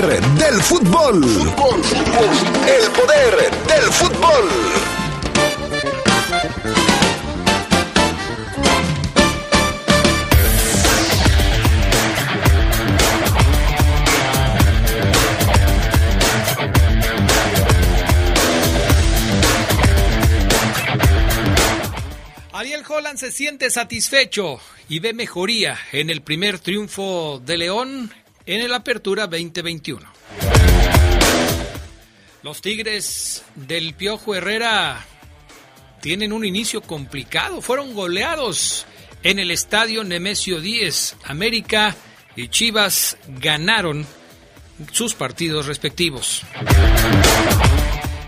[0.00, 1.24] poder del fútbol.
[1.24, 1.80] fútbol.
[2.68, 4.48] El poder del fútbol.
[22.52, 28.10] Ariel Holland se siente satisfecho y ve mejoría en el primer triunfo de León
[28.46, 30.00] en el Apertura 2021.
[32.42, 35.04] Los Tigres del Piojo Herrera
[36.00, 37.60] tienen un inicio complicado.
[37.60, 38.86] Fueron goleados
[39.24, 41.16] en el estadio Nemesio 10.
[41.24, 41.96] América
[42.36, 44.06] y Chivas ganaron
[44.92, 46.42] sus partidos respectivos.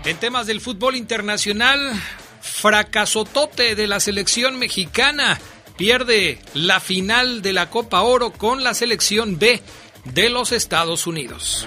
[0.03, 1.93] En temas del fútbol internacional,
[2.41, 5.39] fracasotote de la selección mexicana.
[5.77, 9.61] Pierde la final de la Copa Oro con la selección B
[10.05, 11.65] de los Estados Unidos.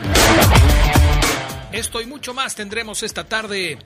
[1.73, 3.79] Esto y mucho más tendremos esta tarde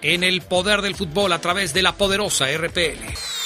[0.00, 3.41] en el poder del fútbol a través de la poderosa RPL.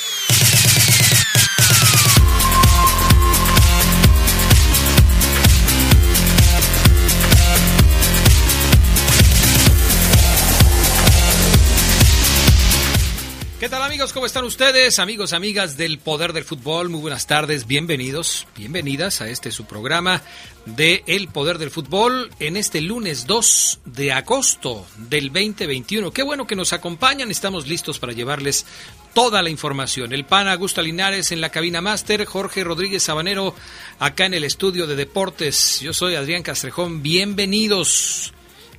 [13.67, 14.13] ¿Qué tal amigos?
[14.13, 15.01] ¿Cómo están ustedes?
[15.01, 20.23] Amigos, amigas del Poder del Fútbol, muy buenas tardes, bienvenidos, bienvenidas a este su programa
[20.67, 26.13] de El Poder del Fútbol en este lunes 2 de agosto del 2021.
[26.13, 28.67] Qué bueno que nos acompañan, estamos listos para llevarles
[29.15, 30.13] toda la información.
[30.13, 33.53] El PAN Augusto Linares en la cabina máster, Jorge Rodríguez Sabanero
[33.99, 35.81] acá en el estudio de deportes.
[35.81, 38.33] Yo soy Adrián Castrejón, bienvenidos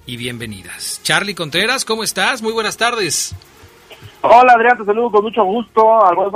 [0.06, 1.02] y bienvenidas.
[1.04, 2.42] Charlie Contreras, ¿cómo estás?
[2.42, 3.36] Muy buenas tardes.
[4.22, 6.32] Hola Adrián, te saludo con mucho gusto, al buen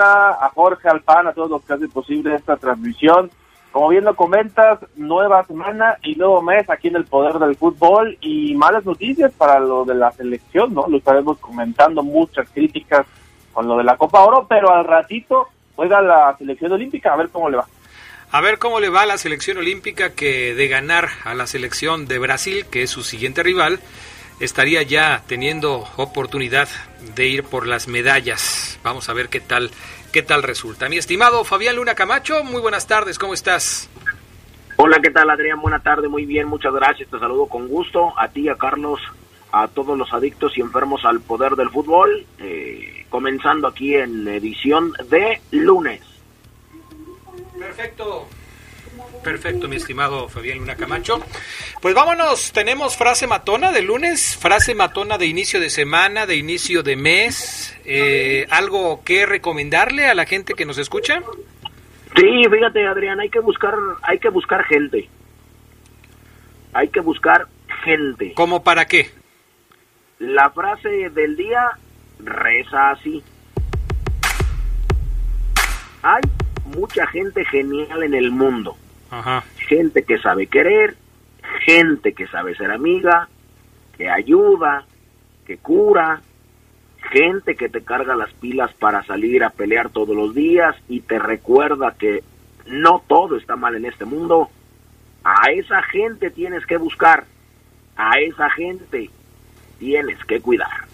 [0.00, 3.30] a Jorge Alpan, a todos los que hacen posible esta transmisión.
[3.72, 8.16] Como bien lo comentas, nueva semana y nuevo mes aquí en el Poder del Fútbol
[8.20, 10.86] y malas noticias para lo de la selección, ¿no?
[10.86, 13.06] Lo estaremos comentando, muchas críticas
[13.52, 17.30] con lo de la Copa Oro, pero al ratito juega la selección olímpica, a ver
[17.30, 17.66] cómo le va.
[18.30, 22.18] A ver cómo le va la selección olímpica que de ganar a la selección de
[22.18, 23.80] Brasil, que es su siguiente rival,
[24.40, 26.68] estaría ya teniendo oportunidad
[27.14, 28.78] de ir por las medallas.
[28.82, 29.70] Vamos a ver qué tal,
[30.12, 30.88] qué tal resulta.
[30.88, 33.88] Mi estimado Fabián Luna Camacho, muy buenas tardes, ¿cómo estás?
[34.76, 35.60] Hola, ¿qué tal Adrián?
[35.60, 39.00] Buena tarde, muy bien, muchas gracias, te saludo con gusto, a ti, a Carlos,
[39.52, 44.92] a todos los adictos y enfermos al poder del fútbol, eh, comenzando aquí en edición
[45.08, 46.00] de lunes.
[47.56, 48.26] Perfecto.
[49.24, 51.18] Perfecto, mi estimado Fabián Luna Camacho.
[51.80, 56.82] Pues vámonos, tenemos frase matona de lunes, frase matona de inicio de semana, de inicio
[56.82, 57.74] de mes.
[57.86, 61.22] Eh, ¿Algo que recomendarle a la gente que nos escucha?
[62.16, 65.08] Sí, fíjate, Adrián, hay que buscar, hay que buscar gente.
[66.74, 67.46] Hay que buscar
[67.82, 68.34] gente.
[68.34, 69.10] ¿Cómo para qué?
[70.18, 71.70] La frase del día
[72.18, 73.22] reza así.
[76.02, 76.22] Hay
[76.76, 78.76] mucha gente genial en el mundo
[79.56, 80.96] Gente que sabe querer,
[81.64, 83.28] gente que sabe ser amiga,
[83.96, 84.84] que ayuda,
[85.46, 86.20] que cura,
[87.10, 91.18] gente que te carga las pilas para salir a pelear todos los días y te
[91.18, 92.22] recuerda que
[92.66, 94.50] no todo está mal en este mundo.
[95.22, 97.24] A esa gente tienes que buscar,
[97.96, 99.10] a esa gente
[99.78, 100.93] tienes que cuidar.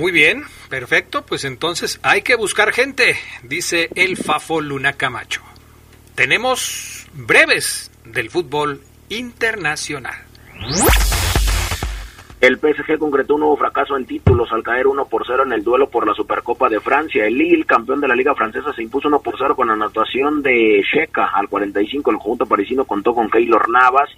[0.00, 5.42] Muy bien, perfecto, pues entonces hay que buscar gente, dice el Fafo Luna Camacho.
[6.14, 10.14] Tenemos breves del fútbol internacional.
[12.40, 15.62] El PSG concretó un nuevo fracaso en títulos al caer 1 por 0 en el
[15.62, 17.26] duelo por la Supercopa de Francia.
[17.26, 20.82] El Lille, campeón de la Liga Francesa, se impuso 1 por 0 con anotación de
[20.82, 22.10] Sheka al 45.
[22.10, 24.08] El conjunto parisino contó con Keylor Navas,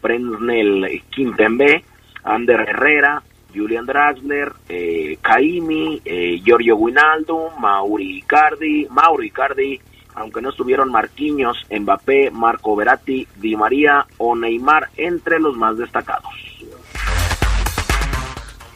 [0.00, 1.84] Prenel Kimpembe,
[2.24, 3.22] Ander Herrera,
[3.56, 9.80] Julian Draxler, eh, Kaimi, eh, Giorgio Guinaldo, Mauri Icardi, Mauri Icardi,
[10.14, 16.32] aunque no estuvieron Marquinhos, Mbappé, Marco Verratti, Di María o Neymar entre los más destacados.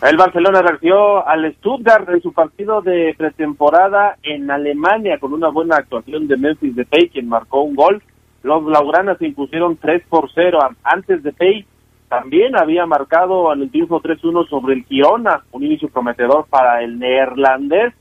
[0.03, 5.77] El Barcelona reaccionó al Stuttgart en su partido de pretemporada en Alemania con una buena
[5.77, 8.03] actuación de Memphis Depay, quien marcó un gol.
[8.43, 11.67] Los Blaugranas se impusieron 3 por 0 antes de Depay
[12.11, 16.99] también había marcado en el triunfo 3-1 sobre el Girona, un inicio prometedor para el
[16.99, 17.95] neerlandés,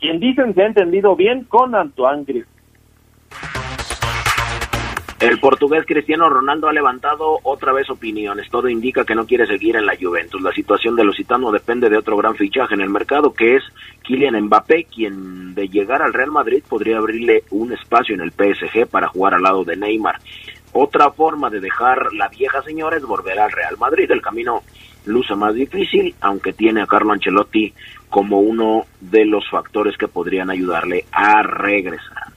[0.00, 2.60] quien dicen se ha entendido bien con Antoine Griezmann.
[5.20, 8.48] El portugués Cristiano Ronaldo ha levantado otra vez opiniones.
[8.48, 10.40] Todo indica que no quiere seguir en la Juventus.
[10.40, 13.62] La situación de Lusitano depende de otro gran fichaje en el mercado, que es
[14.04, 18.86] Kylian Mbappé, quien de llegar al Real Madrid podría abrirle un espacio en el PSG
[18.86, 20.16] para jugar al lado de Neymar.
[20.72, 24.10] Otra forma de dejar la vieja señora es volver al Real Madrid.
[24.10, 24.62] El camino
[25.04, 27.72] luce más difícil, aunque tiene a Carlo Ancelotti
[28.08, 32.30] como uno de los factores que podrían ayudarle a regresar.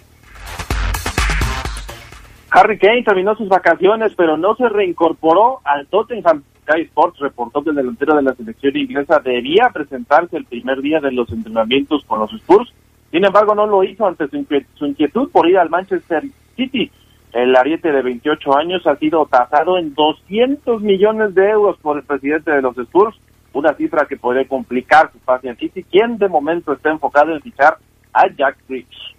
[2.52, 6.44] Harry Kane terminó sus vacaciones, pero no se reincorporó al Tottenham.
[6.62, 11.00] Sky Sports reportó que el delantero de la selección inglesa debía presentarse el primer día
[11.00, 12.72] de los entrenamientos con los Spurs.
[13.12, 16.24] Sin embargo, no lo hizo ante su inquietud por ir al Manchester
[16.56, 16.92] City.
[17.34, 22.04] El ariete de 28 años ha sido tasado en 200 millones de euros por el
[22.04, 23.18] presidente de los Spurs,
[23.54, 27.42] una cifra que puede complicar su pase en City, quien de momento está enfocado en
[27.42, 27.78] fichar
[28.14, 29.16] a Jack Rich.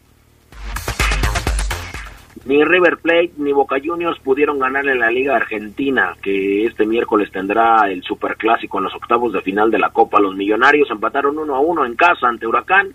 [2.46, 7.32] Ni River Plate ni Boca Juniors pudieron ganar en la Liga Argentina, que este miércoles
[7.32, 10.20] tendrá el Superclásico en los octavos de final de la Copa.
[10.20, 12.88] Los Millonarios empataron uno a uno en casa ante Huracán.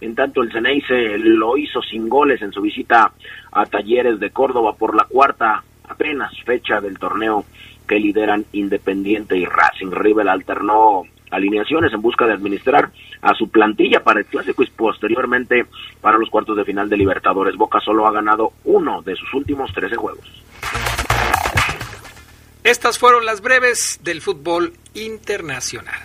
[0.00, 3.12] En tanto, el Ceneice lo hizo sin goles en su visita
[3.52, 7.44] a Talleres de Córdoba por la cuarta apenas fecha del torneo
[7.86, 9.90] que lideran Independiente y Racing.
[9.90, 12.90] River alternó alineaciones en busca de administrar
[13.22, 15.66] a su plantilla para el clásico y posteriormente
[16.00, 17.56] para los cuartos de final de Libertadores.
[17.56, 20.44] Boca solo ha ganado uno de sus últimos 13 juegos.
[22.62, 26.00] Estas fueron las breves del fútbol internacional.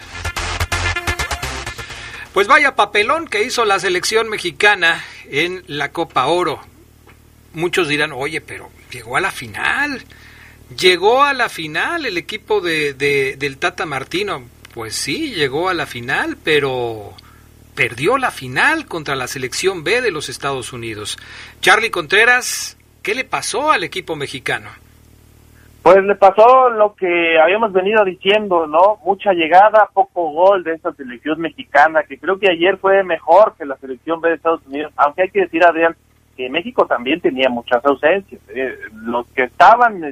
[2.35, 6.59] Pues vaya papelón que hizo la selección mexicana en la Copa Oro.
[7.53, 10.03] Muchos dirán, oye, pero llegó a la final.
[10.77, 14.43] Llegó a la final el equipo de, de, del Tata Martino.
[14.73, 17.15] Pues sí, llegó a la final, pero
[17.73, 21.17] perdió la final contra la selección B de los Estados Unidos.
[21.61, 24.71] Charlie Contreras, ¿qué le pasó al equipo mexicano?
[25.85, 28.97] Pues le pasó lo que habíamos venido diciendo, ¿no?
[29.05, 33.67] Mucha llegada, poco gol de esta selección mexicana, que creo que ayer fue mejor que
[33.67, 35.95] la selección B de Estados Unidos, aunque hay que decir, Adrián,
[36.35, 38.41] que México también tenía muchas ausencias.
[38.55, 40.03] Eh, los que estaban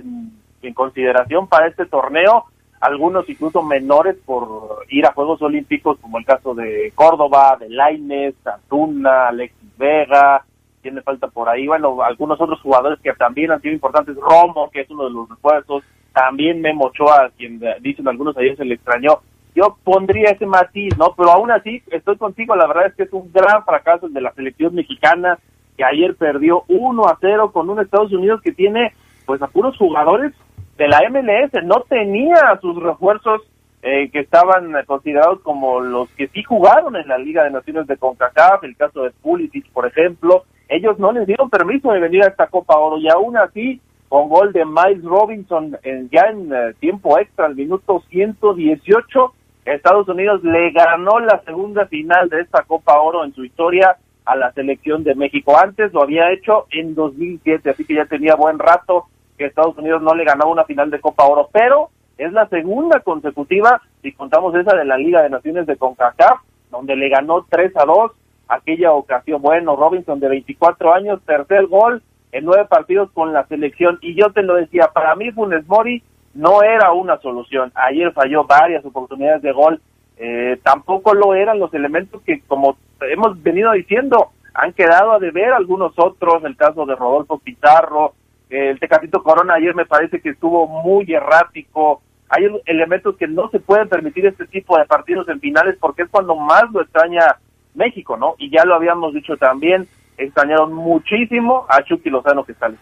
[0.62, 2.46] en consideración para este torneo
[2.80, 8.36] algunos incluso menores por ir a Juegos Olímpicos, como el caso de Córdoba, de Laines,
[8.46, 10.46] Antuna, Alexis Vega,
[10.84, 14.82] tiene falta por ahí, bueno, algunos otros jugadores que también han sido importantes, Romo, que
[14.82, 15.84] es uno de los refuerzos,
[16.14, 19.22] también Memo Ochoa, quien dicen algunos ayer se le extrañó.
[19.56, 21.14] Yo pondría ese matiz, ¿no?
[21.18, 24.22] Pero aún así, estoy contigo, la verdad es que es un gran fracaso el de
[24.22, 25.40] la selección mexicana,
[25.78, 28.94] que ayer perdió 1 a 0 con un Estados Unidos que tiene,
[29.26, 29.48] pues, a
[29.78, 30.34] jugadores
[30.78, 33.42] de la MLS, no tenía sus refuerzos
[33.86, 37.98] eh, que estaban considerados como los que sí jugaron en la Liga de Naciones de
[37.98, 42.28] CONCACAF, el caso de Pulisic, por ejemplo, ellos no les dieron permiso de venir a
[42.28, 46.74] esta Copa Oro y aún así, con gol de Miles Robinson en, ya en eh,
[46.80, 49.34] tiempo extra, al minuto 118,
[49.66, 54.36] Estados Unidos le ganó la segunda final de esta Copa Oro en su historia a
[54.36, 55.58] la selección de México.
[55.58, 59.08] Antes lo había hecho en 2007, así que ya tenía buen rato
[59.38, 63.00] que Estados Unidos no le ganaba una final de Copa Oro, pero es la segunda
[63.00, 67.76] consecutiva, si contamos esa de la Liga de Naciones de CONCACAF, donde le ganó 3
[67.78, 68.12] a 2
[68.56, 69.42] aquella ocasión.
[69.42, 72.02] Bueno, Robinson de 24 años, tercer gol
[72.32, 74.00] en nueve partidos con la selección.
[74.02, 76.04] Y yo te lo decía, para mí Funes Mori
[76.34, 77.72] no era una solución.
[77.76, 79.82] Ayer falló varias oportunidades de gol.
[80.18, 85.54] Eh, tampoco lo eran los elementos que, como hemos venido diciendo, han quedado a deber
[85.54, 88.14] algunos otros, el caso de Rodolfo Pizarro,
[88.50, 92.02] el Tecatito Corona ayer me parece que estuvo muy errático.
[92.30, 96.10] Hay elementos que no se pueden permitir este tipo de partidos en finales porque es
[96.10, 97.38] cuando más lo extraña
[97.76, 98.36] México, ¿no?
[98.38, 99.88] Y ya lo habíamos dicho también,
[100.18, 102.78] extrañaron muchísimo a Chucky Lozano que sale.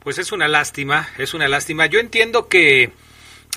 [0.00, 1.86] Pues es una lástima, es una lástima.
[1.86, 2.90] Yo entiendo que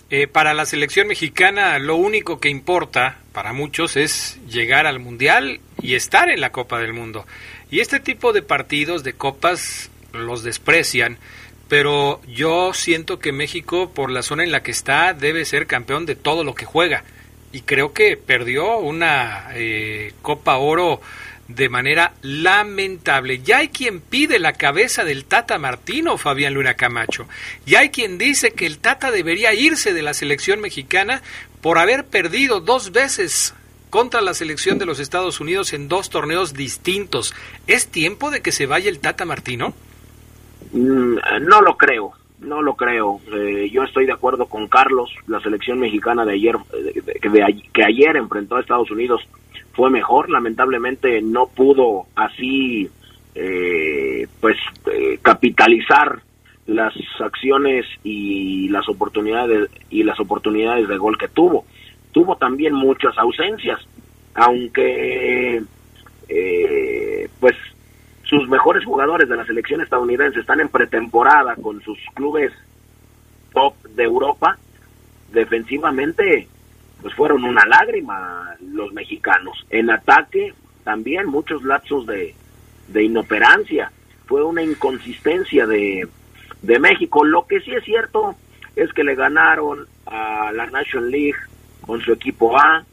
[0.10, 5.60] eh, para la selección mexicana lo único que importa para muchos es llegar al Mundial
[5.82, 7.26] y estar en la Copa del Mundo.
[7.70, 11.18] Y este tipo de partidos, de copas, los desprecian
[11.68, 16.06] pero yo siento que México, por la zona en la que está, debe ser campeón
[16.06, 17.04] de todo lo que juega.
[17.58, 21.02] Y creo que perdió una eh, Copa Oro
[21.48, 23.40] de manera lamentable.
[23.40, 27.28] Ya hay quien pide la cabeza del Tata Martino, Fabián Luna Camacho.
[27.66, 31.24] Y hay quien dice que el Tata debería irse de la selección mexicana
[31.60, 33.56] por haber perdido dos veces
[33.90, 37.34] contra la selección de los Estados Unidos en dos torneos distintos.
[37.66, 39.74] ¿Es tiempo de que se vaya el Tata Martino?
[40.74, 43.20] Mm, no lo creo, no lo creo.
[43.34, 45.13] Eh, yo estoy de acuerdo con Carlos.
[45.27, 46.56] La selección mexicana de ayer,
[47.74, 49.27] que ayer enfrentó a Estados Unidos,
[49.74, 50.29] fue mejor.
[50.29, 52.89] Lamentablemente no pudo así,
[53.36, 54.58] eh, pues,
[54.91, 56.20] eh, capitalizar
[56.65, 61.65] las acciones y las oportunidades y las oportunidades de gol que tuvo.
[62.12, 63.79] Tuvo también muchas ausencias,
[64.34, 65.62] aunque
[66.27, 67.56] eh, pues
[68.28, 72.52] sus mejores jugadores de la selección estadounidense están en pretemporada con sus clubes
[73.54, 74.58] top de Europa,
[75.32, 76.48] defensivamente
[77.02, 79.66] pues fueron una lágrima los mexicanos.
[79.70, 80.54] En ataque
[80.84, 82.34] también muchos lapsos de,
[82.88, 83.92] de inoperancia,
[84.26, 86.08] fue una inconsistencia de,
[86.62, 87.24] de México.
[87.24, 88.36] Lo que sí es cierto
[88.76, 91.40] es que le ganaron a la National League
[91.82, 92.84] con su equipo A,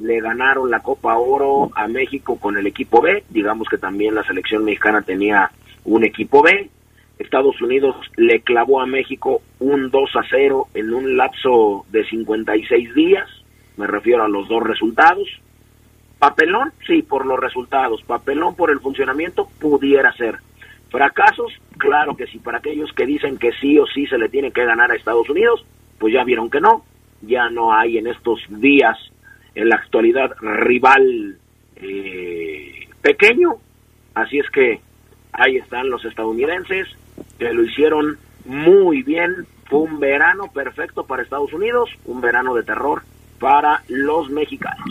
[0.00, 4.24] le ganaron la Copa Oro a México con el equipo B, digamos que también la
[4.24, 5.50] selección mexicana tenía
[5.84, 6.70] un equipo B.
[7.18, 12.94] Estados Unidos le clavó a México un 2 a 0 en un lapso de 56
[12.94, 13.28] días,
[13.76, 15.28] me refiero a los dos resultados.
[16.18, 20.36] Papelón, sí, por los resultados, papelón por el funcionamiento pudiera ser.
[20.90, 24.50] Fracasos, claro que sí, para aquellos que dicen que sí o sí se le tiene
[24.50, 25.64] que ganar a Estados Unidos,
[25.98, 26.84] pues ya vieron que no,
[27.22, 28.96] ya no hay en estos días,
[29.56, 31.38] en la actualidad, rival
[31.76, 33.54] eh, pequeño,
[34.14, 34.80] así es que
[35.32, 36.86] ahí están los estadounidenses,
[37.38, 42.62] que lo hicieron muy bien, fue un verano perfecto para Estados Unidos, un verano de
[42.62, 43.02] terror
[43.40, 44.86] para los mexicanos.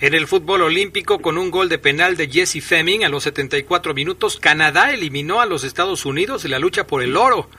[0.00, 3.92] En el fútbol olímpico, con un gol de penal de Jesse Fleming a los 74
[3.92, 7.50] minutos, Canadá eliminó a los Estados Unidos en la lucha por el oro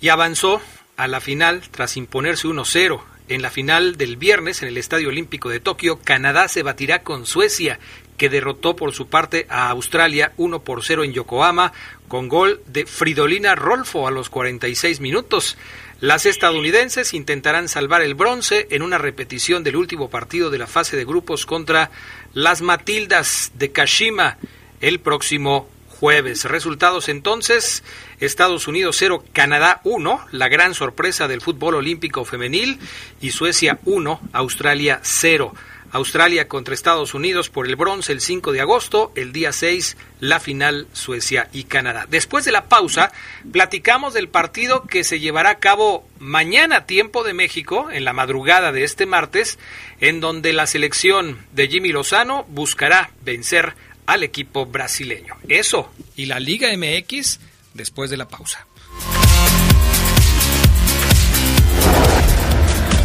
[0.00, 0.60] y avanzó
[0.96, 3.00] a la final tras imponerse 1-0.
[3.30, 7.26] En la final del viernes en el Estadio Olímpico de Tokio, Canadá se batirá con
[7.26, 7.78] Suecia,
[8.16, 11.72] que derrotó por su parte a Australia 1 por 0 en Yokohama,
[12.08, 15.56] con gol de Fridolina Rolfo a los 46 minutos.
[16.00, 20.96] Las estadounidenses intentarán salvar el bronce en una repetición del último partido de la fase
[20.96, 21.92] de grupos contra
[22.34, 24.38] las Matildas de Kashima
[24.80, 25.68] el próximo
[26.00, 26.46] jueves.
[26.46, 27.84] Resultados entonces,
[28.20, 32.78] Estados Unidos 0, Canadá 1, la gran sorpresa del fútbol olímpico femenil,
[33.20, 35.52] y Suecia 1, Australia 0.
[35.92, 40.38] Australia contra Estados Unidos por el bronce el 5 de agosto, el día 6 la
[40.38, 42.06] final Suecia y Canadá.
[42.08, 43.12] Después de la pausa,
[43.52, 48.70] platicamos del partido que se llevará a cabo mañana tiempo de México, en la madrugada
[48.72, 49.58] de este martes,
[50.00, 53.74] en donde la selección de Jimmy Lozano buscará vencer
[54.10, 55.36] al equipo brasileño.
[55.48, 57.38] Eso y la Liga MX
[57.74, 58.66] después de la pausa.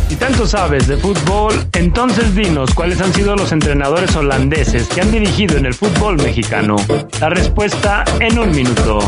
[0.10, 5.12] Si tanto sabes de fútbol, entonces dinos cuáles han sido los entrenadores holandeses que han
[5.12, 6.76] dirigido en el fútbol mexicano.
[7.20, 9.00] La respuesta en un minuto.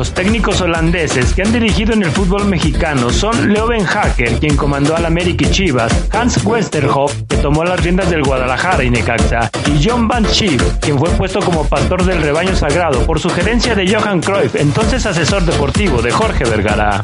[0.00, 4.56] Los técnicos holandeses que han dirigido en el fútbol mexicano son Leo Ben Hacker, quien
[4.56, 9.50] comandó al América y Chivas, Hans Westerhoff, que tomó las riendas del Guadalajara y Necaxa,
[9.66, 13.94] y John Van Schiff, quien fue puesto como pastor del rebaño sagrado por sugerencia de
[13.94, 17.02] Johan Cruyff, entonces asesor deportivo de Jorge Vergara.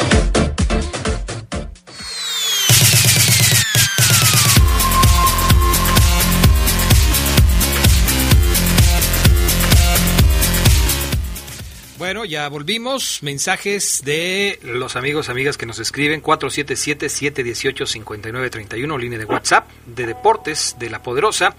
[12.27, 13.23] Ya volvimos.
[13.23, 20.91] Mensajes de los amigos, amigas que nos escriben 477-718-5931, línea de WhatsApp de Deportes de
[20.91, 21.55] La Poderosa.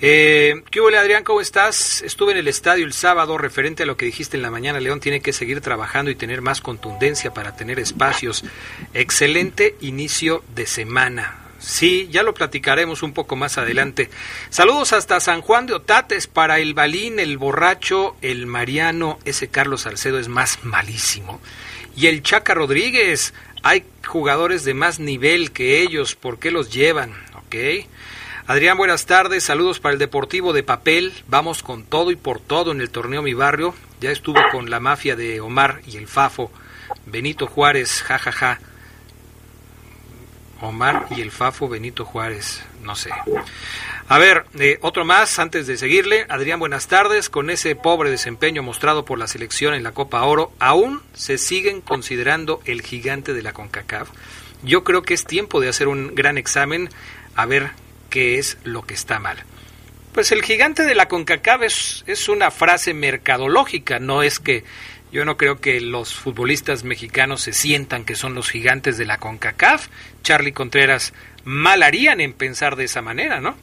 [0.00, 1.24] Eh, ¿Qué hubo, Adrián?
[1.24, 2.02] ¿Cómo estás?
[2.02, 4.78] Estuve en el estadio el sábado, referente a lo que dijiste en la mañana.
[4.78, 8.44] León tiene que seguir trabajando y tener más contundencia para tener espacios.
[8.94, 11.47] Excelente inicio de semana.
[11.58, 14.10] Sí, ya lo platicaremos un poco más adelante.
[14.48, 19.18] Saludos hasta San Juan de Otates para el Balín, el Borracho, el Mariano.
[19.24, 21.40] Ese Carlos Salcedo es más malísimo.
[21.96, 23.34] Y el Chaca Rodríguez.
[23.64, 26.14] Hay jugadores de más nivel que ellos.
[26.14, 27.12] ¿Por qué los llevan?
[27.34, 27.56] ¿Ok?
[28.46, 29.42] Adrián, buenas tardes.
[29.42, 31.12] Saludos para el Deportivo de Papel.
[31.26, 33.74] Vamos con todo y por todo en el torneo Mi Barrio.
[34.00, 36.52] Ya estuvo con la mafia de Omar y el Fafo.
[37.04, 38.30] Benito Juárez, jajaja.
[38.30, 38.67] Ja, ja.
[40.60, 43.10] Omar y el Fafo Benito Juárez, no sé.
[44.08, 46.26] A ver, eh, otro más antes de seguirle.
[46.28, 47.28] Adrián, buenas tardes.
[47.28, 51.80] Con ese pobre desempeño mostrado por la selección en la Copa Oro, ¿aún se siguen
[51.80, 54.08] considerando el gigante de la CONCACAF?
[54.62, 56.88] Yo creo que es tiempo de hacer un gran examen
[57.36, 57.70] a ver
[58.10, 59.44] qué es lo que está mal.
[60.12, 64.64] Pues el gigante de la CONCACAF es, es una frase mercadológica, no es que
[65.10, 69.18] yo no creo que los futbolistas mexicanos se sientan que son los gigantes de la
[69.18, 69.88] CONCACAF.
[70.22, 73.54] Charlie Contreras mal harían en pensar de esa manera, ¿no?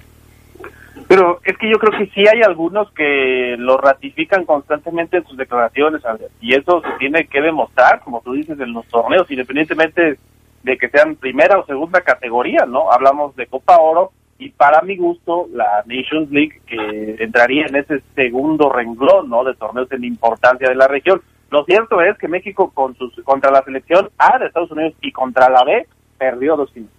[1.07, 5.37] Pero es que yo creo que sí hay algunos que lo ratifican constantemente en sus
[5.37, 6.01] declaraciones,
[6.41, 10.17] y eso se tiene que demostrar, como tú dices, en los torneos, independientemente
[10.63, 12.91] de que sean primera o segunda categoría, ¿no?
[12.91, 18.01] Hablamos de Copa Oro y para mi gusto la Nations League que entraría en ese
[18.15, 19.43] segundo renglón, ¿no?
[19.43, 21.21] De torneos en importancia de la región
[21.55, 25.13] Lo cierto es que México con sus, contra la selección A de Estados Unidos y
[25.13, 26.93] contra la B perdió dos finales.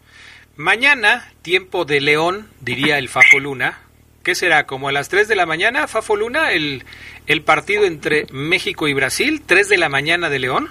[0.57, 3.81] Mañana, tiempo de León, diría el Fafo Luna.
[4.25, 4.65] ¿Qué será?
[4.65, 6.85] ¿Como a las 3 de la mañana, Fafo Luna, el,
[7.27, 9.43] el partido entre México y Brasil?
[9.47, 10.69] ¿3 de la mañana de León?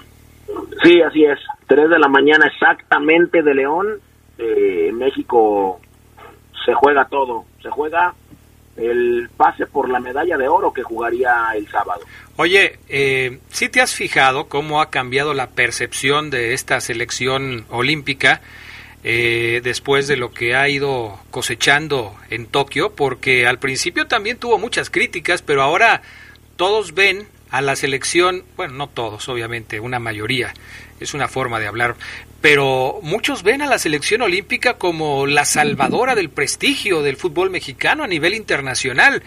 [0.82, 1.38] Sí, así es.
[1.68, 4.00] 3 de la mañana exactamente de León.
[4.40, 5.80] Eh, México
[6.66, 7.46] se juega todo.
[7.62, 8.16] Se juega
[8.78, 12.02] el pase por la medalla de oro que jugaría el sábado.
[12.36, 18.42] Oye, eh, ¿sí te has fijado cómo ha cambiado la percepción de esta selección olímpica
[19.04, 22.94] eh, después de lo que ha ido cosechando en Tokio?
[22.94, 26.02] Porque al principio también tuvo muchas críticas, pero ahora
[26.58, 30.54] todos ven a la selección, bueno, no todos, obviamente, una mayoría,
[31.00, 31.96] es una forma de hablar,
[32.46, 38.04] pero muchos ven a la selección olímpica como la salvadora del prestigio del fútbol mexicano
[38.04, 39.24] a nivel internacional.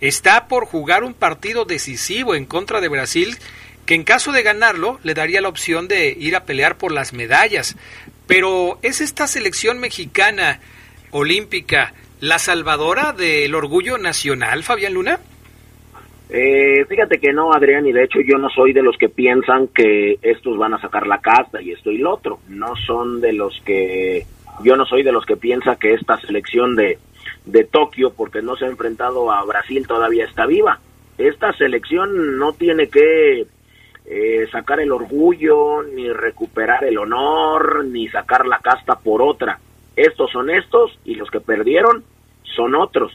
[0.00, 3.36] Está por jugar un partido decisivo en contra de Brasil
[3.86, 7.12] que en caso de ganarlo le daría la opción de ir a pelear por las
[7.12, 7.74] medallas.
[8.28, 10.60] Pero ¿es esta selección mexicana
[11.10, 15.18] olímpica la salvadora del orgullo nacional, Fabián Luna?
[16.32, 19.68] Eh, fíjate que no, Adrián, y de hecho yo no soy de los que piensan
[19.68, 22.38] que estos van a sacar la casta y esto y lo otro.
[22.48, 24.26] No son de los que,
[24.62, 26.98] yo no soy de los que piensa que esta selección de,
[27.46, 30.78] de Tokio, porque no se ha enfrentado a Brasil, todavía está viva.
[31.18, 33.46] Esta selección no tiene que
[34.06, 39.58] eh, sacar el orgullo, ni recuperar el honor, ni sacar la casta por otra.
[39.96, 42.04] Estos son estos y los que perdieron
[42.42, 43.12] son otros.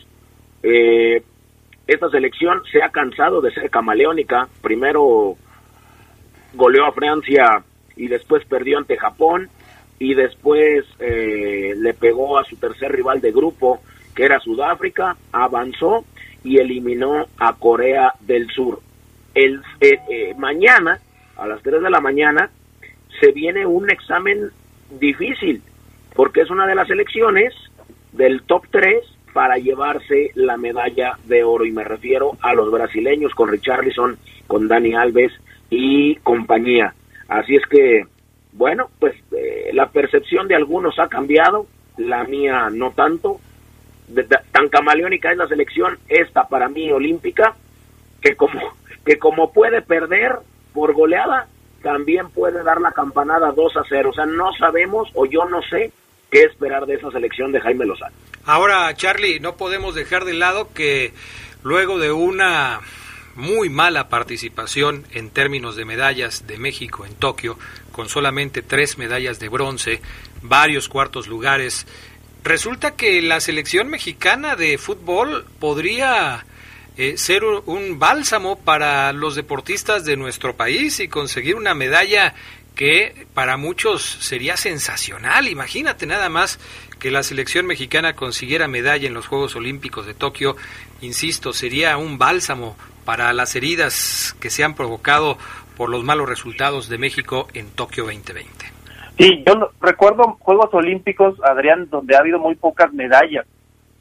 [0.62, 1.24] Eh,
[1.88, 4.48] esta selección se ha cansado de ser camaleónica.
[4.62, 5.36] Primero
[6.54, 7.64] goleó a Francia
[7.96, 9.50] y después perdió ante Japón
[10.00, 13.82] y después eh, le pegó a su tercer rival de grupo,
[14.16, 16.06] que era Sudáfrica, avanzó
[16.44, 18.82] y eliminó a Corea del Sur.
[19.34, 21.00] El, eh, eh, mañana,
[21.38, 22.50] a las 3 de la mañana,
[23.20, 24.50] se viene un examen
[25.00, 25.62] difícil,
[26.14, 27.54] porque es una de las elecciones
[28.12, 33.36] del top 3 para llevarse la medalla de oro y me refiero a los brasileños
[33.36, 35.34] con Richarlison, con Dani Alves
[35.70, 36.94] y compañía.
[37.28, 38.06] Así es que,
[38.54, 43.42] bueno, pues eh, la percepción de algunos ha cambiado, la mía no tanto.
[44.54, 47.56] tan camaleónica es la selección esta para mí olímpica
[48.22, 48.62] que como
[49.06, 50.38] que como puede perder
[50.74, 51.48] por goleada
[51.84, 54.12] también puede dar la campanada 2 a 0.
[54.12, 55.92] O sea, no sabemos o yo no sé
[56.32, 58.16] qué esperar de esa selección de Jaime Lozano.
[58.46, 61.14] Ahora, Charlie, no podemos dejar de lado que
[61.64, 62.82] luego de una
[63.36, 67.58] muy mala participación en términos de medallas de México en Tokio,
[67.92, 70.02] con solamente tres medallas de bronce,
[70.42, 71.86] varios cuartos lugares,
[72.44, 76.46] resulta que la selección mexicana de fútbol podría
[76.98, 82.34] eh, ser un bálsamo para los deportistas de nuestro país y conseguir una medalla
[82.76, 85.48] que para muchos sería sensacional.
[85.48, 86.60] Imagínate nada más
[87.00, 90.56] que la selección mexicana consiguiera medalla en los Juegos Olímpicos de Tokio,
[91.02, 95.38] insisto, sería un bálsamo para las heridas que se han provocado
[95.78, 98.66] por los malos resultados de México en Tokio 2020.
[99.18, 103.46] Sí, yo recuerdo Juegos Olímpicos, Adrián, donde ha habido muy pocas medallas,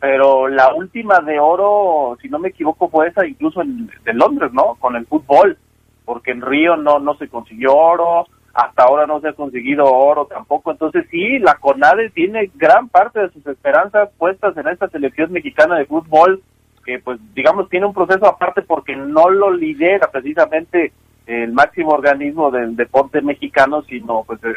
[0.01, 4.75] pero la última de oro, si no me equivoco, fue esa incluso en, Londres, ¿no?
[4.81, 5.57] Con el fútbol,
[6.05, 10.27] porque en Río no, no se consiguió oro, hasta ahora no se ha conseguido oro
[10.27, 15.33] tampoco, entonces sí, la CONADE tiene gran parte de sus esperanzas puestas en esta selección
[15.33, 16.41] mexicana de fútbol,
[16.85, 20.93] que pues digamos tiene un proceso aparte porque no lo lidera precisamente
[21.27, 24.55] el máximo organismo del deporte mexicano, sino pues eh,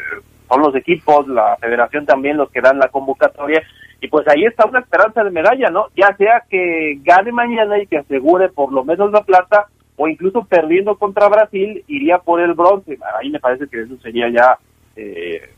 [0.48, 3.62] son los equipos, la federación también los que dan la convocatoria,
[4.00, 5.86] y pues ahí está una esperanza de medalla, ¿no?
[5.96, 9.66] Ya sea que gane mañana y que asegure por lo menos la plata,
[9.98, 12.96] o incluso perdiendo contra Brasil iría por el bronce.
[13.18, 14.56] Ahí me parece que eso sería ya,
[14.96, 15.50] eh,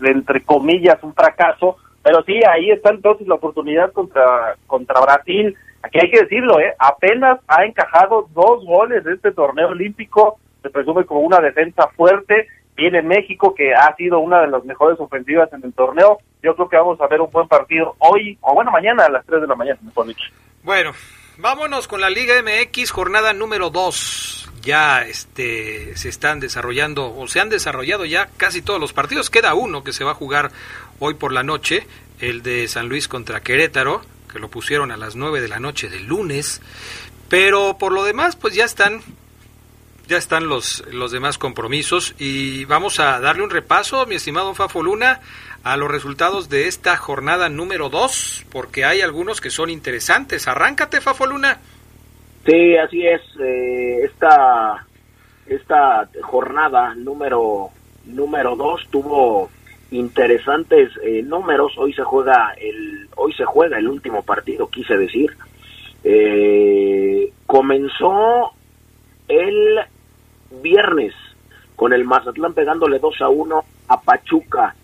[0.00, 1.76] entre comillas, un fracaso.
[2.02, 5.56] Pero sí, ahí está entonces la oportunidad contra, contra Brasil.
[5.80, 6.74] Aquí hay que decirlo, ¿eh?
[6.76, 12.48] apenas ha encajado dos goles de este torneo olímpico, se presume como una defensa fuerte.
[12.74, 16.18] Viene México, que ha sido una de las mejores ofensivas en el torneo.
[16.42, 19.26] Yo creo que vamos a ver un buen partido hoy, o bueno, mañana a las
[19.26, 20.24] 3 de la mañana, mejor dicho.
[20.64, 20.92] Bueno,
[21.38, 24.50] Vámonos con la Liga MX, jornada número 2.
[24.60, 29.30] Ya este, se están desarrollando, o se han desarrollado ya casi todos los partidos.
[29.30, 30.52] Queda uno que se va a jugar
[30.98, 31.86] hoy por la noche,
[32.20, 35.88] el de San Luis contra Querétaro, que lo pusieron a las 9 de la noche
[35.88, 36.60] del lunes.
[37.30, 39.00] Pero por lo demás, pues ya están
[40.08, 44.82] ya están los, los demás compromisos y vamos a darle un repaso, mi estimado Fafo
[44.82, 45.20] Luna,
[45.64, 50.48] a los resultados de esta jornada número 2, porque hay algunos que son interesantes.
[50.48, 51.58] Arráncate, Fafo Luna.
[52.44, 53.20] Sí, así es.
[53.40, 54.86] Eh, esta
[55.46, 57.70] esta jornada número
[58.04, 59.50] número 2 tuvo
[59.90, 61.72] interesantes eh, números.
[61.76, 65.36] Hoy se juega el hoy se juega el último partido, quise decir.
[66.04, 68.52] Eh, comenzó
[69.28, 69.78] el
[70.62, 71.14] viernes
[71.76, 74.74] con el Mazatlán pegándole 2 a 1 a Pachuca.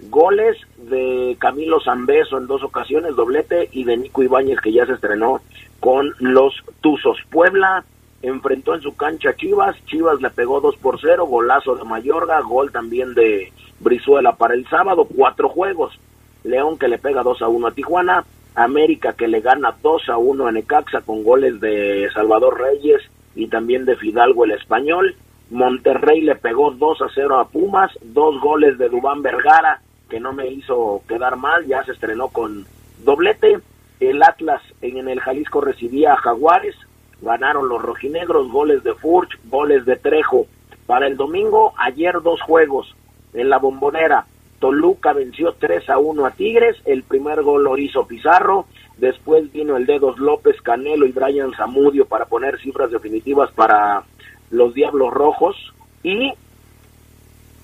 [0.00, 4.92] Goles de Camilo Zambeso en dos ocasiones, doblete, y de Nico Ibáñez que ya se
[4.92, 5.40] estrenó
[5.80, 7.18] con los Tuzos.
[7.30, 7.84] Puebla
[8.22, 12.40] enfrentó en su cancha a Chivas, Chivas le pegó 2 por 0, golazo de Mayorga,
[12.40, 15.98] gol también de Brizuela para el sábado, cuatro juegos.
[16.44, 20.18] León que le pega 2 a 1 a Tijuana, América que le gana 2 a
[20.18, 23.02] 1 a Necaxa con goles de Salvador Reyes
[23.34, 25.14] y también de Fidalgo el español.
[25.50, 30.32] Monterrey le pegó 2 a 0 a Pumas, dos goles de Dubán Vergara, que no
[30.32, 32.66] me hizo quedar mal, ya se estrenó con
[33.04, 33.58] doblete.
[34.00, 36.76] El Atlas en el Jalisco recibía a Jaguares,
[37.22, 40.46] ganaron los rojinegros, goles de Furch, goles de Trejo.
[40.86, 42.94] Para el domingo, ayer dos juegos
[43.32, 44.26] en la bombonera.
[44.58, 48.66] Toluca venció 3 a 1 a Tigres, el primer gol lo hizo Pizarro,
[48.96, 54.04] después vino el Dedos López, Canelo y Brian Zamudio para poner cifras definitivas para
[54.50, 55.56] los Diablos Rojos
[56.02, 56.32] y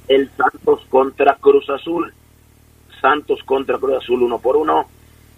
[0.08, 2.12] el Santos contra Cruz Azul.
[3.02, 4.86] Santos contra Cruz Azul uno por uno,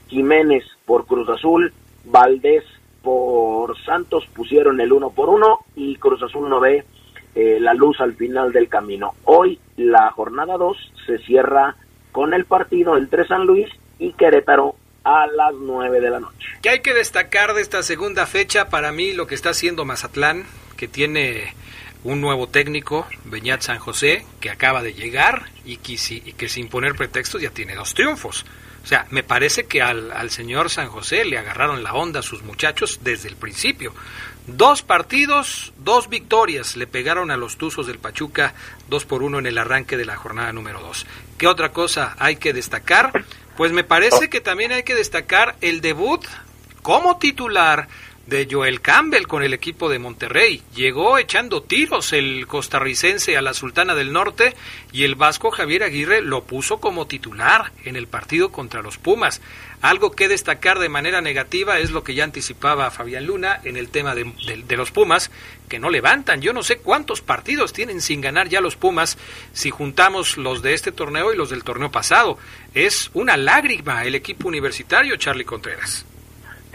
[0.07, 1.73] Jiménez por Cruz Azul,
[2.05, 2.63] Valdés
[3.03, 6.85] por Santos pusieron el uno por uno y Cruz Azul no ve
[7.35, 9.15] eh, la luz al final del camino.
[9.25, 11.75] Hoy la jornada 2 se cierra
[12.13, 16.49] con el partido entre San Luis y Querétaro a las 9 de la noche.
[16.63, 18.69] ¿Qué hay que destacar de esta segunda fecha?
[18.69, 20.45] Para mí lo que está haciendo Mazatlán,
[20.77, 21.55] que tiene
[22.05, 26.69] un nuevo técnico, Beñat San José, que acaba de llegar y que, y que sin
[26.69, 28.45] poner pretextos ya tiene dos triunfos.
[28.85, 32.23] O sea, me parece que al, al, señor San José le agarraron la onda a
[32.23, 33.95] sus muchachos desde el principio.
[34.47, 38.53] Dos partidos, dos victorias le pegaron a los Tuzos del Pachuca,
[38.91, 41.07] dos por uno en el arranque de la jornada número dos.
[41.39, 43.25] ¿Qué otra cosa hay que destacar?
[43.57, 46.23] Pues me parece que también hay que destacar el debut
[46.83, 47.89] como titular
[48.27, 50.63] de Joel Campbell con el equipo de Monterrey.
[50.75, 54.55] Llegó echando tiros el costarricense a la Sultana del Norte
[54.93, 59.41] y el vasco Javier Aguirre lo puso como titular en el partido contra los Pumas.
[59.83, 63.91] Algo que destacar de manera negativa es lo que ya anticipaba Fabián Luna en el
[63.91, 64.33] tema de,
[64.67, 65.31] de, los Pumas,
[65.69, 66.41] que no levantan.
[66.41, 69.19] Yo no sé cuántos partidos tienen sin ganar ya los Pumas
[69.53, 72.39] si juntamos los de este torneo y los del torneo pasado.
[72.73, 76.07] Es una lágrima el equipo universitario, Charlie Contreras.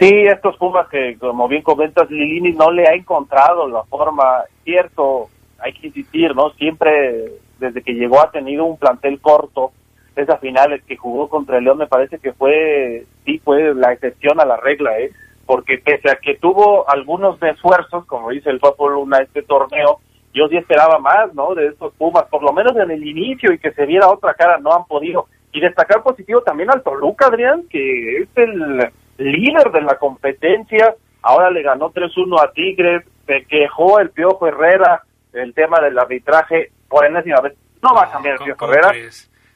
[0.00, 5.28] Sí, estos Pumas que, como bien comentas, Lilini no le ha encontrado la forma, cierto,
[5.58, 6.48] hay que insistir, ¿no?
[6.52, 9.72] Siempre, desde que llegó, ha tenido un plantel corto.
[10.16, 14.40] Esa final que jugó contra el León me parece que fue, sí, fue la excepción
[14.40, 15.10] a la regla, ¿eh?
[15.44, 20.00] Porque pese a que tuvo algunos esfuerzos, como dice el Fútbol Luna, este torneo,
[20.32, 21.54] yo sí esperaba más, ¿no?
[21.54, 24.56] De estos Pumas, por lo menos en el inicio y que se viera otra cara,
[24.56, 25.26] no han podido.
[25.52, 31.50] Y destacar positivo también al Toluca, Adrián, que es el líder de la competencia, ahora
[31.50, 35.02] le ganó 3-1 a Tigres, se quejó el Piojo Herrera
[35.32, 37.54] el tema del arbitraje por enésima vez.
[37.82, 38.92] No va a cambiar el Piojo Herrera.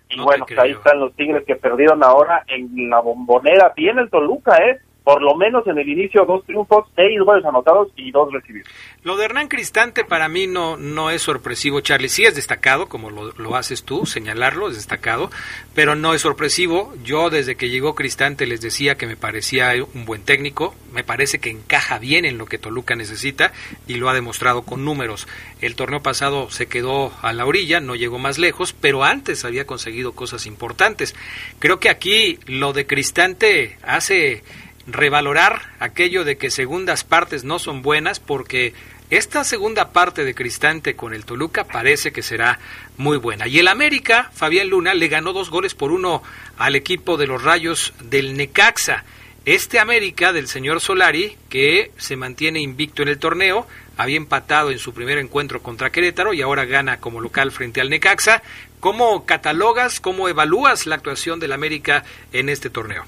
[0.09, 3.73] Y no bueno, pues ahí están los Tigres que perdieron ahora en la bombonera.
[3.75, 4.81] Tiene el Toluca, ¿eh?
[5.05, 8.67] Por lo menos en el inicio dos triunfos, seis goles anotados y dos recibidos.
[9.03, 12.09] Lo de Hernán Cristante para mí no, no es sorpresivo, Charlie.
[12.09, 15.31] Sí es destacado, como lo, lo, haces tú, señalarlo, es destacado,
[15.75, 16.95] pero no es sorpresivo.
[17.05, 21.39] Yo desde que llegó Cristante les decía que me parecía un buen técnico, me parece
[21.39, 23.53] que encaja bien en lo que Toluca necesita
[23.87, 25.29] y lo ha demostrado con números.
[25.61, 29.67] El torneo pasado se quedó a la orilla, no llegó más lejos, pero antes había
[29.67, 31.15] conseguido cosas importantes.
[31.59, 34.43] Creo que aquí lo de Cristante hace
[34.87, 38.75] revalorar aquello de que segundas partes no son buenas porque
[39.11, 42.59] esta segunda parte de Cristante con el Toluca parece que será
[42.97, 43.47] muy buena.
[43.47, 46.23] Y el América, Fabián Luna, le ganó dos goles por uno
[46.57, 49.05] al equipo de los Rayos del Necaxa.
[49.45, 53.67] Este América del señor Solari, que se mantiene invicto en el torneo,
[53.99, 57.91] había empatado en su primer encuentro contra Querétaro y ahora gana como local frente al
[57.91, 58.43] Necaxa.
[58.81, 63.05] ¿Cómo catalogas, cómo evalúas la actuación del América en este torneo?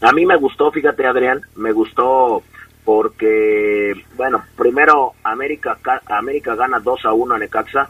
[0.00, 2.42] A mí me gustó, fíjate Adrián, me gustó
[2.84, 7.88] porque, bueno, primero América, América gana 2 a 1 a Necaxa,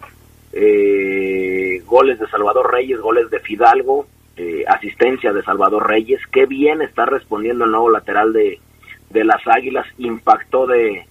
[0.53, 6.81] eh, goles de Salvador Reyes, goles de Fidalgo, eh, asistencia de Salvador Reyes, qué bien
[6.81, 8.59] está respondiendo el nuevo lateral de,
[9.11, 11.07] de las Águilas, impactó de,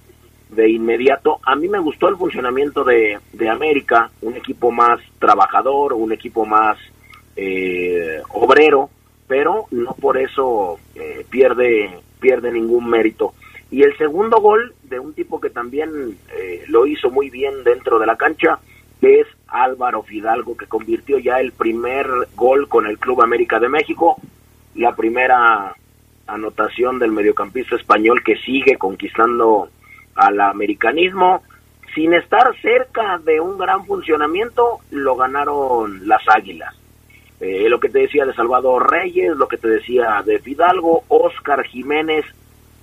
[0.49, 1.39] de inmediato.
[1.45, 6.45] A mí me gustó el funcionamiento de, de América, un equipo más trabajador, un equipo
[6.45, 6.77] más
[7.35, 8.89] eh, obrero,
[9.27, 13.33] pero no por eso eh, pierde, pierde ningún mérito.
[13.69, 17.99] Y el segundo gol de un tipo que también eh, lo hizo muy bien dentro
[17.99, 18.59] de la cancha,
[19.01, 24.17] es Álvaro Fidalgo, que convirtió ya el primer gol con el Club América de México,
[24.75, 25.75] la primera
[26.27, 29.69] anotación del mediocampista español que sigue conquistando
[30.15, 31.43] al americanismo.
[31.95, 36.75] Sin estar cerca de un gran funcionamiento, lo ganaron las Águilas.
[37.39, 41.63] Eh, lo que te decía de Salvador Reyes, lo que te decía de Fidalgo, Oscar
[41.65, 42.25] Jiménez,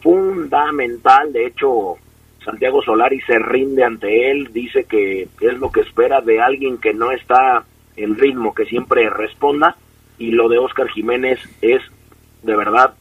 [0.00, 1.32] fundamental.
[1.32, 1.96] De hecho,
[2.44, 6.94] Santiago Solari se rinde ante él, dice que es lo que espera de alguien que
[6.94, 7.64] no está
[7.96, 9.76] en ritmo, que siempre responda.
[10.18, 11.82] Y lo de Oscar Jiménez es
[12.42, 12.94] de verdad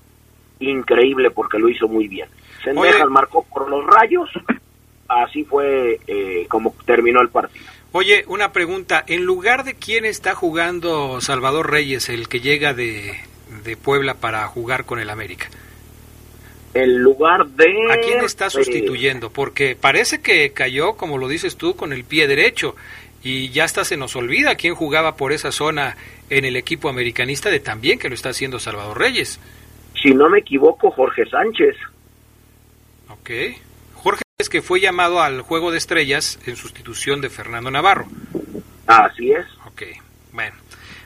[0.60, 2.30] increíble porque lo hizo muy bien.
[2.64, 4.30] Sendejas marcó por los rayos,
[5.08, 7.66] así fue eh, como terminó el partido.
[7.96, 13.14] Oye, una pregunta, ¿en lugar de quién está jugando Salvador Reyes, el que llega de,
[13.64, 15.48] de Puebla para jugar con el América?
[16.74, 17.72] En lugar de...
[17.92, 19.30] ¿A quién está sustituyendo?
[19.30, 22.76] Porque parece que cayó, como lo dices tú, con el pie derecho
[23.22, 25.96] y ya hasta se nos olvida quién jugaba por esa zona
[26.32, 29.40] en el equipo americanista de también que lo está haciendo Salvador Reyes.
[30.02, 31.76] Si no me equivoco, Jorge Sánchez.
[33.10, 33.30] Ok.
[34.40, 38.08] Es que fue llamado al Juego de Estrellas en sustitución de Fernando Navarro.
[38.88, 39.46] Así es.
[39.68, 39.84] Ok,
[40.32, 40.56] bueno.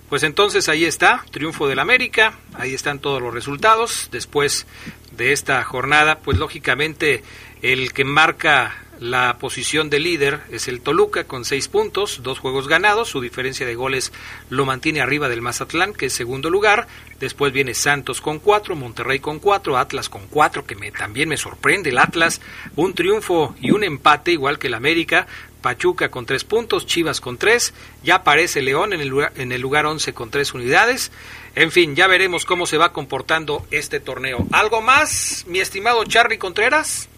[0.07, 4.07] Pues entonces ahí está, triunfo del América, ahí están todos los resultados.
[4.13, 4.65] Después
[5.11, 7.21] de esta jornada, pues lógicamente
[7.61, 12.67] el que marca la posición de líder es el Toluca con seis puntos, dos juegos
[12.67, 14.11] ganados, su diferencia de goles
[14.49, 16.87] lo mantiene arriba del Mazatlán, que es segundo lugar.
[17.19, 21.37] Después viene Santos con cuatro, Monterrey con cuatro, Atlas con cuatro, que me, también me
[21.37, 22.41] sorprende el Atlas,
[22.75, 25.27] un triunfo y un empate igual que el América.
[25.61, 29.59] Pachuca con tres puntos, Chivas con tres, ya aparece León en el lugar, en el
[29.59, 31.11] lugar once con tres unidades.
[31.55, 34.45] En fin, ya veremos cómo se va comportando este torneo.
[34.51, 37.09] ¿Algo más, mi estimado Charlie Contreras?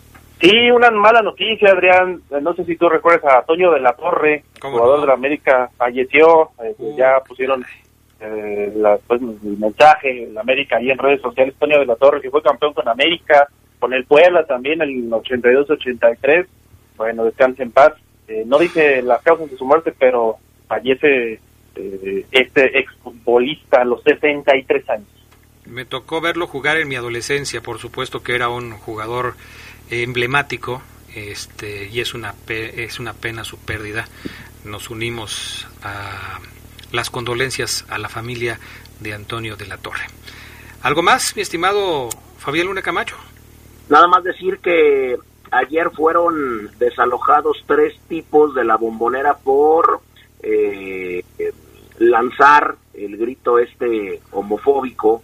[0.42, 2.22] Sí, una mala noticia, Adrián.
[2.42, 6.52] No sé si tú recuerdas a Toño de la Torre, jugador de la América, falleció.
[6.64, 7.66] Eh, ya pusieron
[8.22, 8.74] eh,
[9.06, 11.56] pues, el mensaje en América ahí en redes sociales.
[11.60, 13.50] Toño de la Torre, que fue campeón con América,
[13.80, 16.48] con el Puebla también, el 82-83.
[16.96, 17.94] Bueno, descanse en paz.
[18.30, 21.40] Eh, no dice las causas de su muerte, pero fallece
[21.76, 25.08] eh, este exfutbolista a los 63 años.
[25.66, 29.36] Me tocó verlo jugar en mi adolescencia, por supuesto que era un jugador
[29.90, 30.82] emblemático
[31.16, 34.08] este, y es una, es una pena su pérdida.
[34.66, 36.40] Nos unimos a
[36.92, 38.60] las condolencias a la familia
[39.00, 40.06] de Antonio de la Torre.
[40.82, 43.16] ¿Algo más, mi estimado Fabián Luna Camacho?
[43.90, 45.18] Nada más decir que
[45.52, 50.02] ayer fueron desalojados tres tipos de la bombonera por
[50.42, 51.24] eh,
[51.98, 55.24] lanzar el grito este homofóbico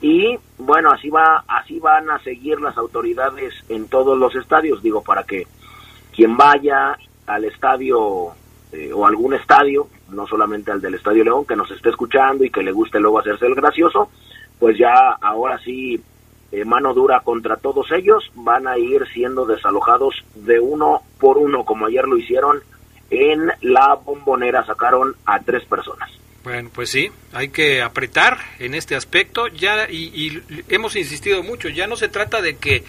[0.00, 4.82] y bueno así va así van a seguir las autoridades en todos los estadios.
[4.82, 5.46] Digo para que
[6.14, 6.96] quien vaya
[7.26, 8.32] al estadio
[8.72, 12.50] eh, o algún estadio no solamente al del Estadio León que nos esté escuchando y
[12.50, 14.10] que le guste luego hacerse el gracioso
[14.58, 16.00] pues ya ahora sí
[16.52, 21.64] eh, mano dura contra todos ellos van a ir siendo desalojados de uno por uno
[21.64, 22.60] como ayer lo hicieron
[23.10, 26.10] en la bombonera sacaron a tres personas
[26.46, 29.48] bueno, pues sí, hay que apretar en este aspecto.
[29.48, 31.68] Ya y, hemos insistido mucho.
[31.68, 32.84] Ya no se trata de que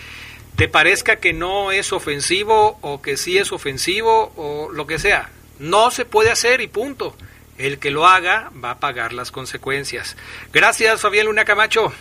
[0.56, 5.32] te parezca que no es ofensivo o que sí es ofensivo o lo que sea.
[5.58, 7.16] No se puede hacer y punto.
[7.58, 10.18] El que lo haga va a pagar las consecuencias.
[10.54, 11.92] Gracias, Fabián Luna Camacho.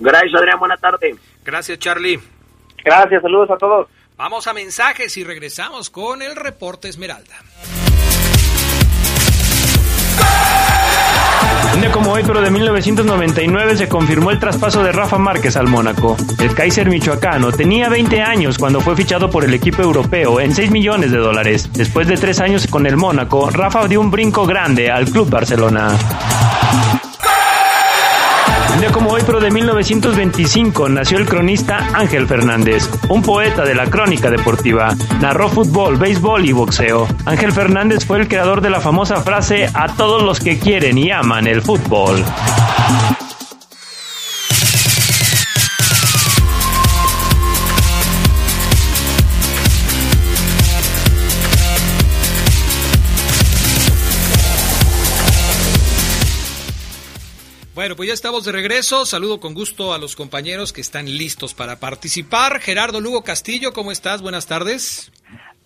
[0.00, 0.58] Gracias, Adrián.
[0.58, 1.14] Buena tarde.
[1.44, 2.18] Gracias, Charlie.
[2.84, 3.86] Gracias, saludos a todos.
[4.16, 7.36] Vamos a mensajes y regresamos con el reporte Esmeralda.
[11.92, 16.14] Como hoy, pero de 1999, se confirmó el traspaso de Rafa Márquez al Mónaco.
[16.38, 20.70] El Kaiser michoacano tenía 20 años cuando fue fichado por el equipo europeo en 6
[20.70, 21.70] millones de dólares.
[21.72, 25.96] Después de tres años con el Mónaco, Rafa dio un brinco grande al Club Barcelona.
[28.76, 33.74] Un día como hoy, pero de 1925, nació el cronista Ángel Fernández, un poeta de
[33.74, 34.94] la crónica deportiva.
[35.18, 37.08] Narró fútbol, béisbol y boxeo.
[37.24, 41.10] Ángel Fernández fue el creador de la famosa frase a todos los que quieren y
[41.10, 42.22] aman el fútbol.
[57.86, 59.06] Bueno, pues ya estamos de regreso.
[59.06, 62.58] Saludo con gusto a los compañeros que están listos para participar.
[62.58, 64.22] Gerardo Lugo Castillo, ¿cómo estás?
[64.22, 65.12] Buenas tardes.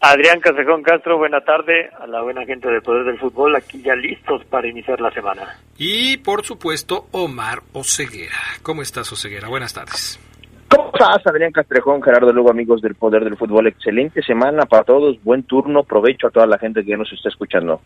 [0.01, 3.95] Adrián Casejón Castro, buena tarde a la buena gente de Poder del Fútbol, aquí ya
[3.95, 5.61] listos para iniciar la semana.
[5.79, 8.37] Y por supuesto, Omar Oseguera.
[8.63, 9.49] ¿Cómo estás, Oseguera?
[9.49, 10.21] Buenas tardes.
[10.69, 13.69] ¿Cómo estás, Adrián Castrejón, Gerardo Lugo, amigos del Poder del Fútbol?
[13.69, 17.81] Excelente semana para todos, buen turno, provecho a toda la gente que nos está escuchando.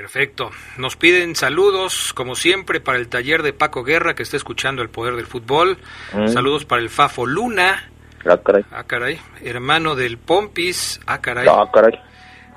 [0.00, 0.50] Perfecto.
[0.76, 4.90] Nos piden saludos, como siempre, para el taller de Paco Guerra, que está escuchando el
[4.90, 5.76] Poder del Fútbol.
[6.12, 6.28] Mm.
[6.28, 7.90] Saludos para el Fafo Luna.
[8.24, 8.64] Ah, caray.
[8.70, 9.18] Ah, caray.
[9.42, 11.00] Hermano del Pompis.
[11.06, 11.48] Ah, caray.
[11.50, 12.00] Ah, caray.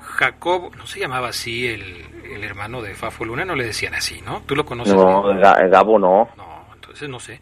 [0.00, 4.20] Jacobo, no se llamaba así el, el hermano de Fafo Luna, no le decían así,
[4.22, 4.42] ¿no?
[4.46, 4.94] ¿Tú lo conoces?
[4.94, 6.28] No, Ga- Gabo no.
[6.36, 6.51] No,
[6.92, 7.40] entonces no sé.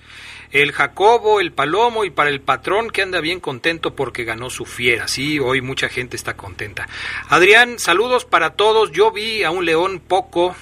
[0.52, 4.64] El Jacobo, el Palomo y para el patrón que anda bien contento porque ganó su
[4.64, 5.08] fiera.
[5.08, 6.88] Sí, hoy mucha gente está contenta.
[7.28, 8.92] Adrián, saludos para todos.
[8.92, 10.54] Yo vi a un león poco,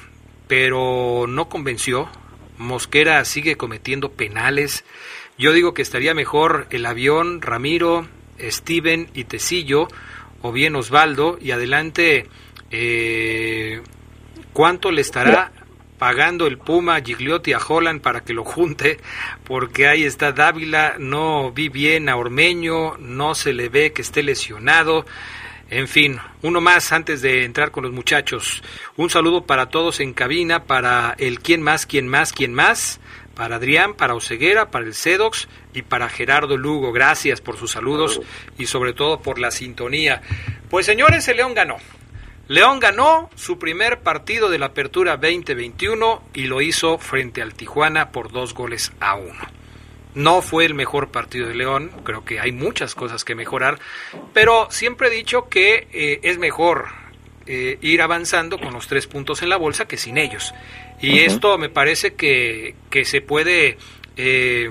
[0.46, 2.08] pero no convenció.
[2.56, 4.86] Mosquera sigue cometiendo penales.
[5.36, 8.08] Yo digo que estaría mejor el avión, Ramiro,
[8.40, 9.88] Steven y Tecillo,
[10.40, 12.26] o bien Osvaldo, y adelante,
[12.70, 13.82] eh,
[14.54, 15.52] ¿cuánto le estará
[15.98, 18.98] pagando el Puma a Gigliotti a Holland para que lo junte?
[19.44, 24.22] Porque ahí está Dávila, no vi bien a Ormeño, no se le ve que esté
[24.22, 25.04] lesionado.
[25.70, 28.62] En fin, uno más antes de entrar con los muchachos.
[28.96, 33.00] Un saludo para todos en cabina, para el quién más, quién más, quién más,
[33.34, 36.90] para Adrián, para Oceguera, para el Cedox y para Gerardo Lugo.
[36.90, 38.20] Gracias por sus saludos
[38.56, 40.22] y sobre todo por la sintonía.
[40.70, 41.76] Pues señores, el León ganó.
[42.48, 48.10] León ganó su primer partido de la Apertura 2021 y lo hizo frente al Tijuana
[48.10, 49.44] por dos goles a uno.
[50.14, 53.78] No fue el mejor partido de León, creo que hay muchas cosas que mejorar,
[54.32, 56.86] pero siempre he dicho que eh, es mejor
[57.44, 60.54] eh, ir avanzando con los tres puntos en la bolsa que sin ellos.
[61.02, 63.76] Y esto me parece que, que se puede
[64.16, 64.70] eh,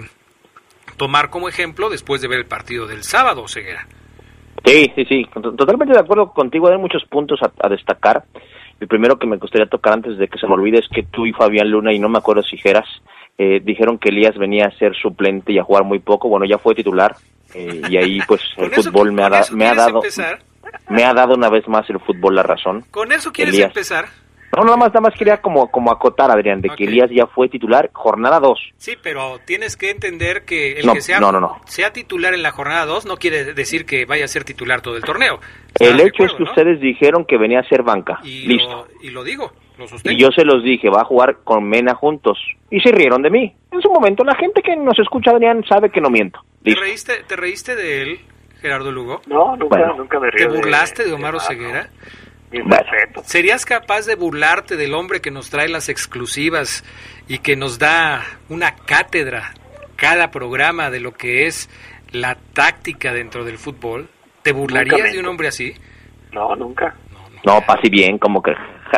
[0.97, 3.87] tomar como ejemplo después de ver el partido del sábado, Ceguera.
[4.67, 6.67] Sí, sí, sí, to- totalmente de acuerdo contigo.
[6.69, 8.23] Hay muchos puntos a, a destacar.
[8.79, 11.25] El primero que me gustaría tocar antes de que se me olvide es que tú
[11.25, 12.87] y Fabián Luna, y no me acuerdo si Geras,
[13.37, 16.29] eh, dijeron que Elías venía a ser suplente y a jugar muy poco.
[16.29, 17.15] Bueno, ya fue titular.
[17.55, 19.95] eh, y ahí, pues, el ¿Con eso- fútbol me ha, da- me ha dado.
[19.97, 20.39] empezar?
[20.89, 22.83] Me ha dado una vez más el fútbol la razón.
[22.91, 23.69] ¿Con eso quieres Elías.
[23.69, 24.05] empezar?
[24.55, 26.89] No, nada más, nada más quería como, como acotar, Adrián, de que Ok.
[26.89, 28.59] Elías ya fue titular jornada 2.
[28.77, 31.59] Sí, pero tienes que entender que el No, que sea, no, no, no.
[31.65, 34.95] sea titular en la jornada 2 no quiere decir que vaya a ser titular todo
[34.95, 35.39] el torneo.
[35.79, 36.49] El ¿Estás de hecho es que acuerdo, no?
[36.51, 38.19] ustedes dijeron que venía a ser banca.
[38.23, 38.69] Y Listo.
[38.69, 39.85] lo, y lo digo, lo.
[40.11, 42.39] Y yo se los dije, va a jugar con Mena juntos.
[42.71, 43.53] Y se rieron de mí.
[43.71, 46.39] En su momento, la gente que nos escucha, Adrián, sabe que no miento.
[46.63, 48.19] ¿Te, reíste, ¿Te reíste de él,
[48.61, 49.21] Gerardo Lugo?
[49.27, 49.93] No, nunca, Bueno.
[49.97, 50.49] nunca me ¿Te río.
[50.53, 51.89] burlaste de Omar ah, Oseguera?
[53.23, 56.83] ¿Serías capaz de burlarte del hombre que nos trae las exclusivas
[57.27, 59.53] y que nos da una cátedra
[59.95, 61.69] cada programa de lo que es
[62.11, 64.09] la táctica dentro del fútbol?
[64.43, 65.73] ¿Te burlarías de un hombre así?
[66.31, 66.95] No, nunca.
[67.45, 68.51] No, pase bien, como que...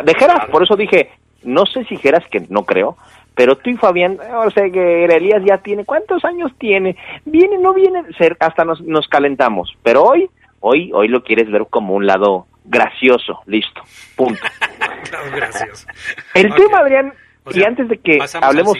[0.04, 1.10] De Geras, por eso dije,
[1.42, 2.96] no sé si Geras, que no creo,
[3.34, 6.96] pero tú y Fabián, o sea, que Elías ya tiene, ¿cuántos años tiene?
[7.24, 8.02] Viene, no viene,
[8.38, 9.76] hasta nos, nos calentamos.
[9.82, 13.82] Pero hoy, hoy, hoy lo quieres ver como un lado gracioso, listo,
[14.16, 14.40] punto.
[15.34, 15.86] Gracias.
[16.34, 17.12] El tema, Adrián,
[17.44, 18.76] O y antes de que hablemos...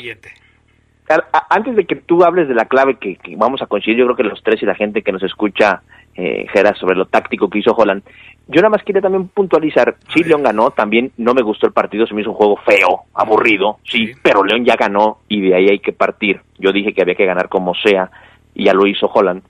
[1.08, 3.98] al a- antes de que tú hables de la clave que, que vamos a coincidir,
[3.98, 5.82] yo creo que los tres y la gente que nos escucha,
[6.14, 8.02] eh, Gera, sobre lo táctico que hizo Holland,
[8.46, 10.24] yo nada más quería también puntualizar, sí.
[10.24, 13.78] León ganó, también no me gustó el partido, se me hizo un juego feo, aburrido,
[13.84, 14.12] sí, Sí.
[14.22, 16.40] pero León ya ganó y de ahí hay que partir.
[16.58, 18.10] Yo dije que había que ganar como sea
[18.54, 19.42] y ya lo hizo Holland.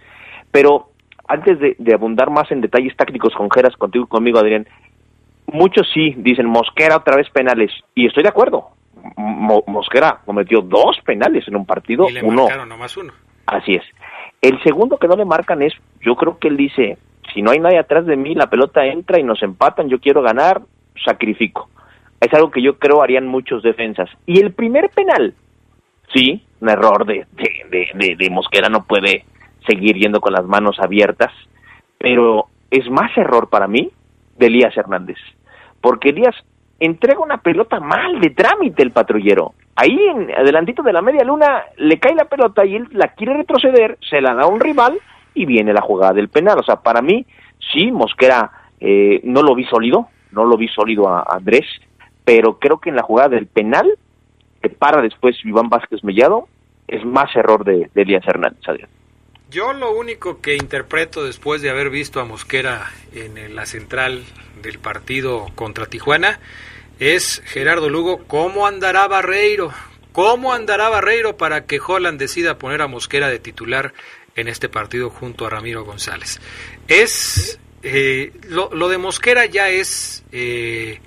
[0.50, 0.89] Pero
[1.30, 4.66] antes de, de abundar más en detalles tácticos con Geras, contigo y conmigo, Adrián,
[5.46, 8.68] muchos sí dicen Mosquera otra vez penales y estoy de acuerdo.
[9.16, 13.12] Mo- Mosquera cometió dos penales en un partido, Y le uno, marcaron nomás uno.
[13.46, 13.82] así es.
[14.42, 16.98] El segundo que no le marcan es, yo creo que él dice,
[17.32, 20.22] si no hay nadie atrás de mí, la pelota entra y nos empatan, yo quiero
[20.22, 20.60] ganar,
[21.04, 21.68] sacrifico.
[22.20, 24.10] Es algo que yo creo harían muchos defensas.
[24.26, 25.34] Y el primer penal,
[26.14, 29.24] sí, un error de, de, de, de- de Mosquera, no puede
[29.66, 31.32] seguir yendo con las manos abiertas,
[31.98, 33.90] pero es más error para mí
[34.36, 35.18] de Elías Hernández,
[35.80, 36.34] porque Elías
[36.80, 39.52] entrega una pelota mal de trámite el patrullero.
[39.76, 43.34] Ahí, en, adelantito de la media luna, le cae la pelota y él la quiere
[43.34, 44.98] retroceder, se la da a un rival
[45.34, 46.58] y viene la jugada del penal.
[46.58, 47.26] O sea, para mí,
[47.72, 51.66] sí, Mosquera eh, no lo vi sólido, no lo vi sólido a, Andrés,
[52.24, 53.90] pero creo que en la jugada del penal,
[54.62, 56.48] que para después Iván Vázquez Mellado,
[56.88, 58.88] es más error de, de Elías Hernández, Adrián.
[59.50, 64.22] Yo lo único que interpreto después de haber visto a Mosquera en la central
[64.62, 66.38] del partido contra Tijuana
[67.00, 69.72] es Gerardo Lugo, ¿cómo andará Barreiro?
[70.12, 73.92] ¿Cómo andará Barreiro para que Holland decida poner a Mosquera de titular
[74.36, 76.40] en este partido junto a Ramiro González?
[76.86, 81.00] Es eh, lo, lo de Mosquera ya es eh,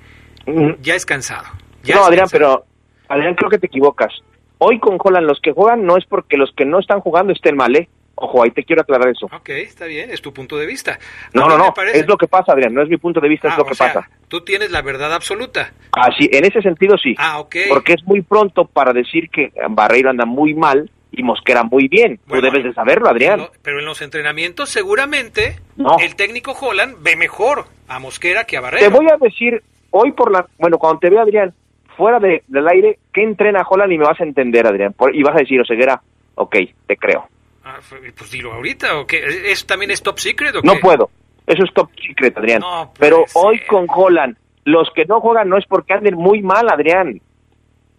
[0.82, 1.48] ya es cansado.
[1.84, 2.66] Ya no, es Adrián, cansado.
[2.66, 2.66] pero
[3.08, 4.12] Adrián, creo que te equivocas.
[4.58, 7.56] Hoy con Holland los que juegan no es porque los que no están jugando estén
[7.56, 7.88] mal, ¿eh?
[8.26, 9.26] Ojo, ahí te quiero aclarar eso.
[9.26, 10.97] Ok, está bien, es tu punto de vista.
[11.34, 13.53] No, no, no, es lo que pasa, Adrián, no es mi punto de vista, es
[13.55, 14.09] Ah, lo o que sea, pasa.
[14.30, 15.74] Tú tienes la verdad absoluta.
[15.91, 17.15] Así, en ese sentido sí.
[17.17, 17.55] Ah, ok.
[17.67, 22.17] Porque es muy pronto para decir que Barreiro anda muy mal y Mosquera muy bien.
[22.26, 23.39] Bueno, Tú debes de saberlo, Adrián.
[23.39, 25.97] No, pero en los entrenamientos seguramente No.
[25.99, 28.91] el técnico Holland ve mejor a Mosquera que a Te Barrero.
[28.91, 29.61] voy a decir
[29.91, 31.53] hoy por la, bueno, cuando te vea Adrián
[31.97, 33.91] fuera de, del aire, ¿qué entrena Holland?
[33.91, 34.93] Y me vas a entender, Adrián.
[34.93, 36.01] Por- y vas a decir, Oseguera,
[36.36, 36.55] ok,
[36.88, 37.28] te creo.
[37.66, 37.80] Ah,
[38.18, 39.51] pues dilo ahorita, ¿o qué?
[39.51, 41.09] ¿Es, ¿También es top secret o No puedo.
[41.47, 42.59] Eso es top secret, Adrián.
[42.61, 46.68] No Pero hoy con Holland, los que no juegan no es porque anden muy mal,
[46.70, 47.22] Adrián.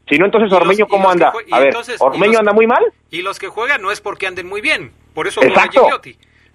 [0.08, 1.32] Si no, entonces Ormeño, ¿cómo anda?
[1.50, 2.82] A ver, entonces, ¿Ormeño los- anda muy mal?
[3.10, 4.92] Y los que juegan no es porque anden muy bien.
[5.14, 6.00] Por eso juega Exacto.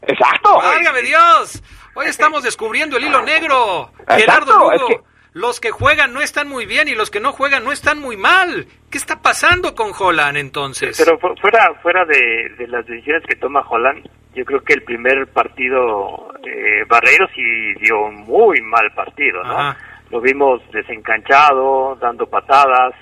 [0.03, 0.57] Exacto.
[0.57, 1.63] ¡Válgame Dios!
[1.95, 3.91] Hoy estamos descubriendo el hilo negro.
[3.99, 5.01] Exacto, Gerardo Lugo, es que-
[5.33, 8.17] los que juegan no están muy bien y los que no juegan no están muy
[8.17, 8.65] mal.
[8.91, 10.97] ¿Qué está pasando con Holland entonces?
[11.03, 14.83] Pero fu- fuera fuera de, de las decisiones que toma Holland, yo creo que el
[14.83, 19.51] primer partido eh, Barreiro sí dio un muy mal partido, ¿no?
[19.57, 19.77] Ajá.
[20.09, 22.95] Lo vimos desencanchado, dando patadas.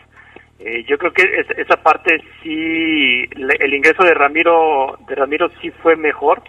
[0.60, 5.50] Eh, yo creo que es- esa parte sí, le- el ingreso de Ramiro de Ramiro
[5.62, 6.42] sí fue mejor,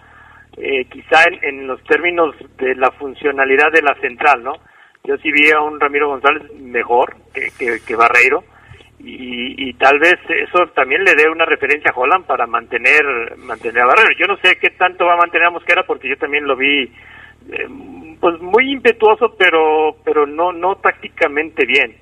[0.57, 4.53] eh, quizá en, en los términos de la funcionalidad de la central, ¿no?
[5.03, 7.49] Yo sí vi a un Ramiro González mejor que,
[7.85, 8.43] que, Barreiro
[8.99, 13.83] y, y tal vez eso también le dé una referencia a Holland para mantener mantener
[13.83, 14.11] a Barrero.
[14.19, 16.83] Yo no sé qué tanto va a mantener a Mosquera porque yo también lo vi
[17.51, 17.67] eh,
[18.19, 21.95] pues muy impetuoso pero pero no no tácticamente bien.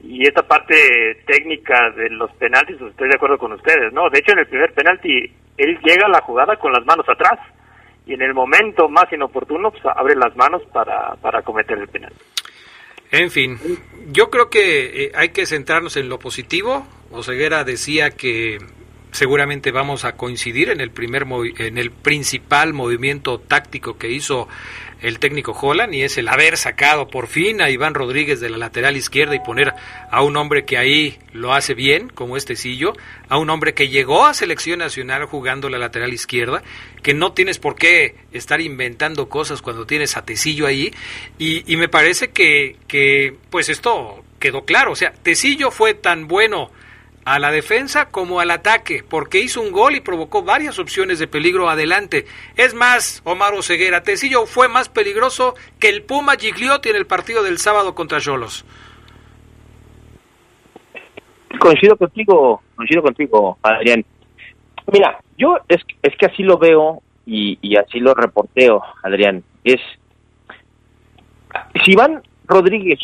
[0.00, 4.08] Y esta parte técnica de los penaltis, pues, estoy de acuerdo con ustedes, ¿no?
[4.10, 7.38] De hecho, en el primer penalti, él llega a la jugada con las manos atrás
[8.06, 12.12] y en el momento más inoportuno, pues abre las manos para, para cometer el penal.
[13.10, 13.58] En fin,
[14.10, 16.86] yo creo que eh, hay que centrarnos en lo positivo.
[17.10, 18.58] Oseguera decía que
[19.18, 21.26] seguramente vamos a coincidir en el primer
[21.58, 24.46] en el principal movimiento táctico que hizo
[25.00, 28.58] el técnico Holland y es el haber sacado por fin a Iván Rodríguez de la
[28.58, 29.74] lateral izquierda y poner
[30.10, 32.92] a un hombre que ahí lo hace bien, como este Sillo,
[33.28, 36.62] a un hombre que llegó a selección nacional jugando la lateral izquierda,
[37.02, 40.92] que no tienes por qué estar inventando cosas cuando tienes a Tecillo ahí.
[41.38, 46.28] Y, y me parece que, que pues esto quedó claro, o sea, Tecillo fue tan
[46.28, 46.70] bueno
[47.28, 51.26] a la defensa como al ataque, porque hizo un gol y provocó varias opciones de
[51.26, 52.24] peligro adelante.
[52.56, 57.42] Es más, Omar Oseguera, Tecillo fue más peligroso que el Puma Gigliotti en el partido
[57.42, 58.64] del sábado contra Cholos.
[61.60, 64.04] Coincido contigo, coincido contigo, Adrián.
[64.90, 69.44] Mira, yo es, es que así lo veo y, y así lo reporteo, Adrián.
[69.64, 69.80] Es
[71.84, 73.00] si Iván Rodríguez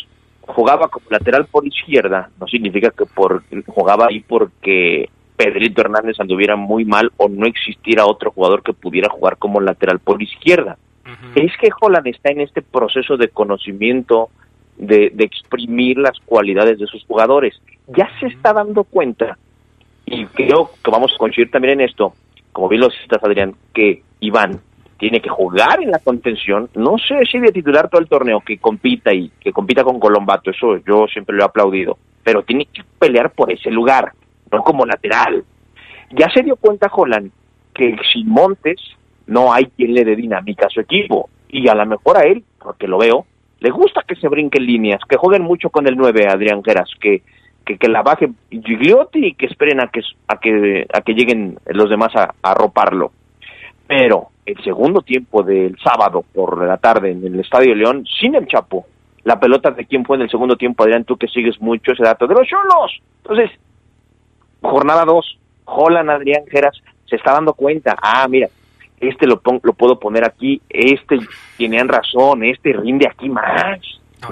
[0.47, 6.55] jugaba como lateral por izquierda, no significa que por jugaba ahí porque Pedrito Hernández anduviera
[6.55, 10.77] muy mal o no existiera otro jugador que pudiera jugar como lateral por izquierda.
[11.35, 14.29] Es que Holland está en este proceso de conocimiento,
[14.77, 17.61] de, de exprimir las cualidades de sus jugadores.
[17.87, 19.37] Ya se está dando cuenta,
[20.05, 22.13] y creo que vamos a coincidir también en esto,
[22.51, 24.61] como bien lo citas, Adrián, que Iván
[24.97, 28.57] tiene que jugar en la contención, no sé si de titular todo el torneo, que
[28.57, 32.81] compita y que compita con Colombato, eso yo siempre lo he aplaudido, pero tiene que
[32.97, 34.13] pelear por ese lugar,
[34.51, 35.43] no como lateral.
[36.11, 37.31] Ya se dio cuenta Holland
[37.73, 38.79] que sin Montes
[39.27, 42.43] no hay quien le dé dinámica a su equipo, y a lo mejor a él,
[42.59, 43.25] porque lo veo,
[43.59, 47.21] le gusta que se brinquen líneas, que jueguen mucho con el 9, Adrián Geras, que,
[47.65, 51.57] que, que la baje Gigliotti y que esperen a que, a que, a que lleguen
[51.67, 53.11] los demás a, a arroparlo.
[53.87, 58.47] Pero el segundo tiempo del sábado por la tarde en el Estadio León, sin el
[58.47, 58.85] Chapo,
[59.23, 62.03] la pelota de quién fue en el segundo tiempo, Adrián, tú que sigues mucho ese
[62.03, 63.01] dato, de los Cholos.
[63.23, 63.49] Entonces,
[64.61, 66.75] jornada 2, Holland, Adrián Geras,
[67.09, 68.47] se está dando cuenta, ah, mira,
[68.99, 71.19] este lo, pon- lo puedo poner aquí, este
[71.57, 73.79] tienen razón, este rinde aquí más.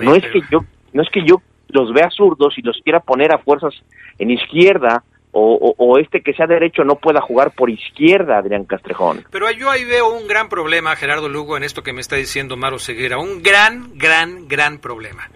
[0.01, 0.59] No es pero- que yo,
[0.93, 1.37] no es que yo
[1.69, 3.73] los vea zurdos y los quiera poner a fuerzas
[4.19, 5.03] en izquierda
[5.33, 9.25] o, este que sea derecho no pueda jugar por izquierda, Adrián Castrejón.
[9.31, 12.55] Pero yo ahí veo un gran problema, Gerardo Lugo, en esto que me está diciendo
[12.55, 13.17] Maro Ceguera.
[13.17, 15.29] Un gran, gran, gran problema.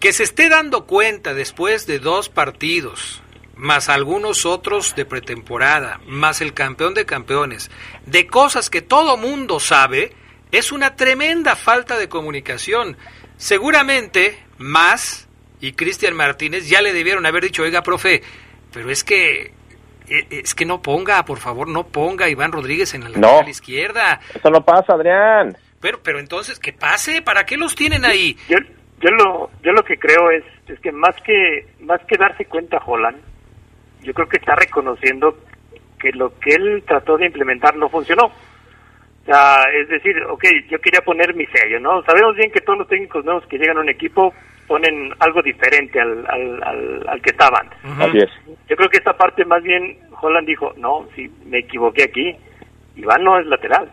[0.00, 3.22] Que se esté dando cuenta después de dos partidos,
[3.54, 7.70] más algunos otros de pretemporada, más el campeón de campeones,
[8.06, 10.12] de cosas que todo mundo sabe,
[10.50, 12.96] es una tremenda falta de comunicación.
[13.36, 15.28] Seguramente más
[15.60, 18.22] y Cristian Martínez ya le debieron haber dicho, oiga, profe,
[18.76, 19.52] pero es que
[20.08, 23.40] eh, es que no ponga, por favor, no ponga a Iván Rodríguez en la No.
[23.48, 24.20] izquierda.
[24.34, 25.56] Eso no pasa, Adrián.
[25.80, 27.22] Pero, pero entonces, ¿qué pase?
[27.22, 28.36] ¿Para qué los tienen ahí?
[28.50, 28.58] Yo,
[29.00, 32.76] yo lo yo lo que creo es, es que más que más que darse cuenta
[32.84, 33.16] Holland,
[34.02, 35.38] yo creo que está reconociendo
[35.98, 38.26] que lo que él trató de implementar no funcionó.
[38.26, 42.02] O sea, es decir, ok, yo quería poner mi sello, ¿no?
[42.04, 44.34] Sabemos bien que todos los técnicos nuevos que llegan a un equipo
[44.66, 47.78] ponen algo diferente al, al, al, que estaba antes.
[47.98, 48.30] Así es.
[48.68, 52.36] Yo creo que esta parte más bien Holland dijo, no, si me equivoqué aquí,
[52.96, 53.90] Iván no es lateral.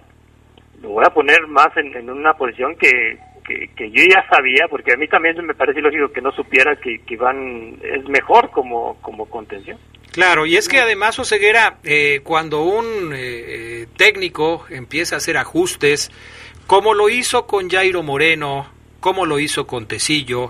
[0.82, 4.94] Lo voy a poner más en, en una posición que, que, yo ya sabía, porque
[4.94, 9.26] a mí también me parece lógico que no supiera que, Iván es mejor como, como
[9.26, 9.78] contención.
[10.12, 15.38] Claro, y es que además Oseguera, eh, cuando un eh, eh, técnico empieza a hacer
[15.38, 16.12] ajustes,
[16.68, 18.68] como lo hizo con Jairo Moreno,
[19.04, 20.50] como lo hizo con Tecillo,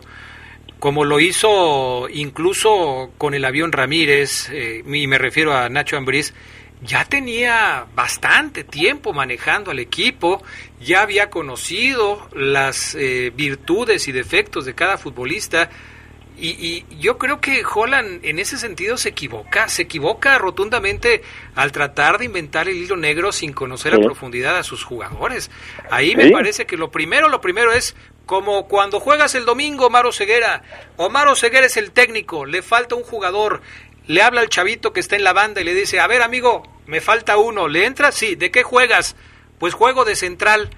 [0.78, 6.36] como lo hizo incluso con el avión Ramírez, y me refiero a Nacho Ambriz,
[6.84, 10.44] ya tenía bastante tiempo manejando al equipo,
[10.80, 15.72] ya había conocido las eh, virtudes y defectos de cada futbolista.
[16.36, 21.22] Y, yo creo que Holland en ese sentido se equivoca, se equivoca rotundamente
[21.56, 25.50] al tratar de inventar el hilo negro sin conocer a profundidad a sus jugadores.
[25.90, 27.96] Ahí me parece que lo primero, lo primero es
[28.26, 30.64] como cuando juegas el domingo, Omar Ceguera.
[30.98, 33.62] Omar Ceguera es el técnico, le falta un jugador,
[34.08, 36.64] le habla al chavito que está en la banda y le dice, a ver amigo,
[36.86, 38.16] me falta uno, ¿le entras?
[38.16, 39.16] Sí, ¿de qué juegas?
[39.60, 40.70] Pues juego de central.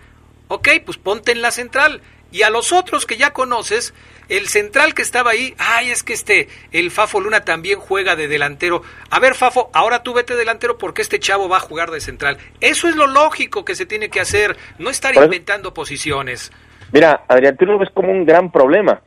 [0.47, 2.01] Ok, pues ponte en la central.
[2.31, 3.93] Y a los otros que ya conoces,
[4.27, 8.27] el central que estaba ahí, ay, es que este, el Fafo Luna también juega de
[8.27, 8.83] delantero.
[9.09, 12.37] A ver, Fafo, ahora tú vete delantero porque este chavo va a jugar de central.
[12.59, 16.51] Eso es lo lógico que se tiene que hacer, no estar inventando posiciones.
[16.93, 19.01] Mira, Adrián, tú lo ves como un gran problema.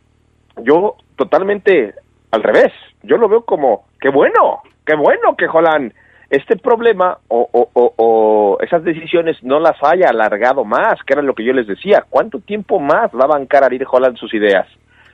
[0.62, 1.95] Yo totalmente
[2.31, 2.72] al revés.
[3.03, 5.93] Yo lo veo como, qué bueno, qué bueno que Holland
[6.31, 11.35] este problema o, o, o, esas decisiones no las haya alargado más, que era lo
[11.35, 12.05] que yo les decía.
[12.09, 14.66] ¿Cuánto tiempo más va a bancar Ariel Holland sus ideas,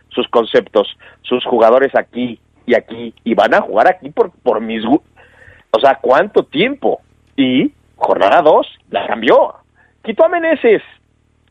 [0.08, 0.88] sus conceptos,
[1.22, 3.14] sus jugadores aquí y aquí?
[3.22, 4.84] Y van a jugar aquí por, por mis...
[4.84, 7.00] O sea, ¿cuánto tiempo?
[7.36, 9.54] Y jornada 2 la cambió.
[10.02, 10.82] Quitó a Meneses,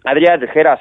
[0.04, 0.80] Adrián Rejeras.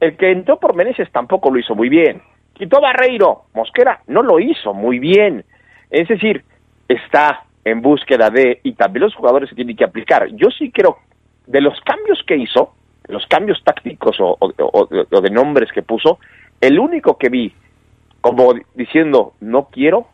[0.00, 2.22] El que entró por Meneses tampoco lo hizo muy bien.
[2.54, 5.44] Quitó Barreiro, Mosquera no lo hizo muy bien.
[5.90, 6.44] Es decir,
[6.88, 10.28] está en búsqueda de, y también los jugadores se tienen que aplicar.
[10.32, 10.98] Yo sí creo,
[11.46, 12.74] de los cambios que hizo,
[13.08, 16.18] los cambios tácticos o, o, de nombres que puso,
[16.60, 17.52] el único que vi
[18.20, 20.08] como diciendo no quiero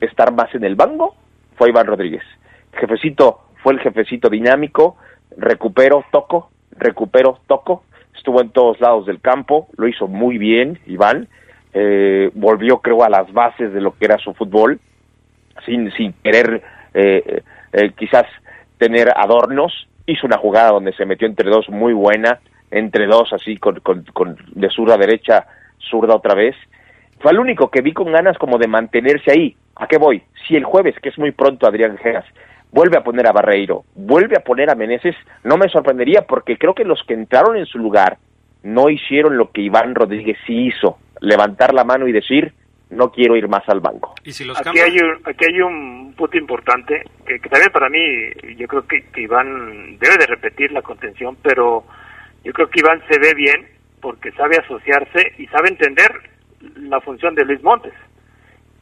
[0.00, 1.14] estar más en el banco
[1.56, 2.22] fue Iván Rodríguez.
[2.72, 4.96] jefecito fue el jefecito dinámico,
[5.36, 7.84] recupero, toco, recupero, toco,
[8.16, 11.28] estuvo en todos lados del campo, lo hizo muy bien Iván,
[11.72, 14.78] eh, volvió creo a las bases de lo que era su fútbol,
[15.66, 16.62] sin, sin querer
[16.94, 17.42] eh,
[17.72, 18.24] eh, quizás
[18.78, 19.88] tener adornos.
[20.06, 22.40] Hizo una jugada donde se metió entre dos muy buena,
[22.70, 25.46] entre dos así con, con, de zurda a derecha,
[25.78, 26.54] zurda otra vez.
[27.20, 29.56] Fue el único que vi con ganas como de mantenerse ahí.
[29.76, 30.22] ¿A qué voy?
[30.46, 32.26] Si el jueves, que es muy pronto Adrián Geras,
[32.74, 35.14] vuelve a poner a Barreiro, vuelve a poner a Meneses,
[35.44, 38.18] no me sorprendería porque creo que los que entraron en su lugar
[38.64, 42.52] no hicieron lo que Iván Rodríguez sí hizo, levantar la mano y decir,
[42.90, 44.14] no quiero ir más al banco.
[44.24, 48.00] ¿Y si los aquí, hay un, aquí hay un punto importante que, también para mí
[48.56, 51.84] yo creo que, Iván debe de repetir la contención, pero
[52.42, 53.68] yo creo que Iván se ve bien
[54.00, 56.10] porque sabe asociarse y sabe entender
[56.76, 57.94] la función de Luis Montes.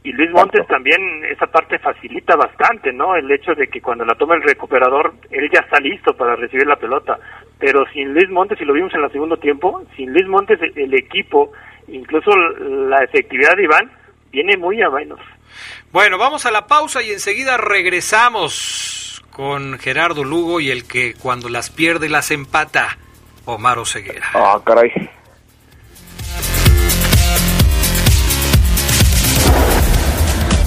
[0.05, 3.15] Y Luis Montes también esa parte facilita bastante, ¿no?
[3.15, 6.67] El hecho de que cuando la toma el recuperador, él ya está listo para recibir
[6.67, 7.19] la pelota.
[7.59, 10.95] Pero sin Luis Montes, y lo vimos en el segundo tiempo, sin Luis Montes el
[10.95, 11.53] equipo,
[11.87, 13.93] incluso la efectividad de Iván,
[14.33, 15.21] viene muy a menos.
[15.93, 21.49] Bueno, vamos a la pausa y enseguida regresamos con Gerardo Lugo y el que cuando
[21.49, 22.99] las pierde las empata,
[23.45, 24.27] Omar Oseguera.
[24.35, 24.91] Ah, caray.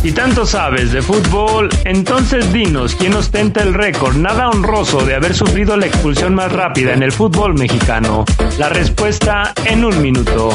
[0.06, 5.34] Y tanto sabes de fútbol, entonces dinos quién ostenta el récord nada honroso de haber
[5.34, 8.24] sufrido la expulsión más rápida en el fútbol mexicano.
[8.60, 10.52] La respuesta en un minuto.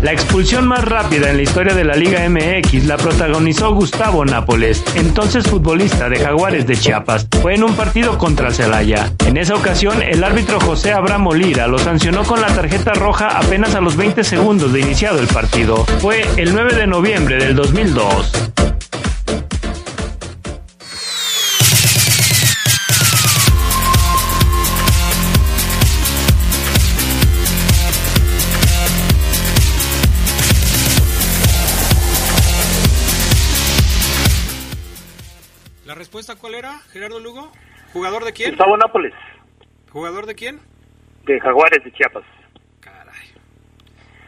[0.00, 4.84] La expulsión más rápida en la historia de la Liga MX la protagonizó Gustavo Nápoles,
[4.94, 7.26] entonces futbolista de Jaguares de Chiapas.
[7.42, 9.12] Fue en un partido contra Celaya.
[9.26, 13.74] En esa ocasión, el árbitro José Abramo Lira lo sancionó con la tarjeta roja apenas
[13.74, 15.84] a los 20 segundos de iniciado el partido.
[15.98, 18.52] Fue el 9 de noviembre del 2002.
[36.40, 37.52] Cuál era, Gerardo Lugo?
[37.92, 38.50] ¿Jugador de quién?
[38.50, 39.14] Gustavo Nápoles.
[39.90, 40.58] ¿Jugador de quién?
[41.24, 42.24] De Jaguares de Chiapas.
[42.80, 43.28] Caray.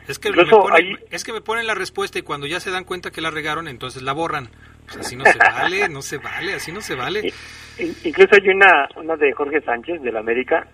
[0.09, 2.85] Es que, me ponen, es que me ponen la respuesta y cuando ya se dan
[2.85, 4.49] cuenta que la regaron, entonces la borran.
[4.87, 7.33] pues así no se vale, no se vale, así no se vale.
[7.79, 10.67] Incluso hay una, una de Jorge Sánchez del América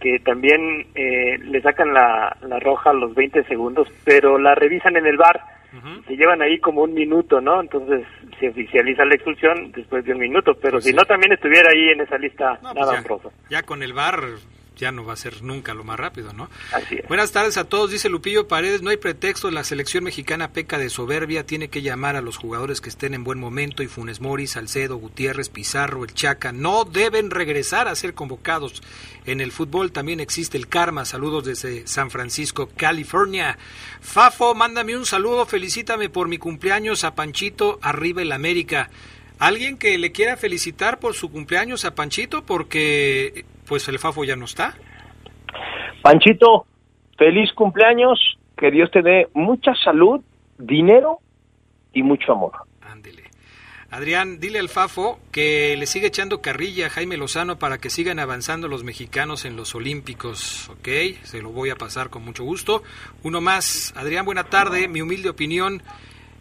[0.00, 4.96] que también eh, le sacan la, la roja a los 20 segundos, pero la revisan
[4.96, 5.40] en el bar.
[6.06, 7.60] Se llevan ahí como un minuto, ¿no?
[7.60, 8.06] Entonces
[8.38, 11.90] se oficializa la expulsión después de un minuto, pero pues si no también estuviera ahí
[11.90, 14.20] en esa lista pues nada ya, ya con el bar
[14.76, 16.50] ya no va a ser nunca lo más rápido, ¿no?
[16.72, 17.08] Así es.
[17.08, 20.90] Buenas tardes a todos, dice Lupillo Paredes, no hay pretexto, la selección mexicana peca de
[20.90, 24.46] soberbia, tiene que llamar a los jugadores que estén en buen momento y Funes Mori,
[24.46, 28.82] Salcedo, Gutiérrez, Pizarro, el Chaca, no deben regresar a ser convocados.
[29.24, 33.58] En el fútbol también existe el karma, saludos desde San Francisco, California.
[34.00, 38.90] Fafo, mándame un saludo, felicítame por mi cumpleaños a Panchito, arriba el América.
[39.38, 42.44] ¿Alguien que le quiera felicitar por su cumpleaños a Panchito?
[42.44, 44.74] Porque pues el Fafo ya no está.
[46.02, 46.66] Panchito,
[47.18, 50.20] feliz cumpleaños, que Dios te dé mucha salud,
[50.58, 51.18] dinero
[51.92, 52.52] y mucho amor.
[52.80, 53.24] Ándele.
[53.90, 58.18] Adrián, dile al Fafo que le sigue echando carrilla a Jaime Lozano para que sigan
[58.18, 60.88] avanzando los mexicanos en los Olímpicos, ¿ok?
[61.22, 62.82] Se lo voy a pasar con mucho gusto.
[63.22, 63.94] Uno más.
[63.96, 64.88] Adrián, buena tarde.
[64.88, 65.82] Mi humilde opinión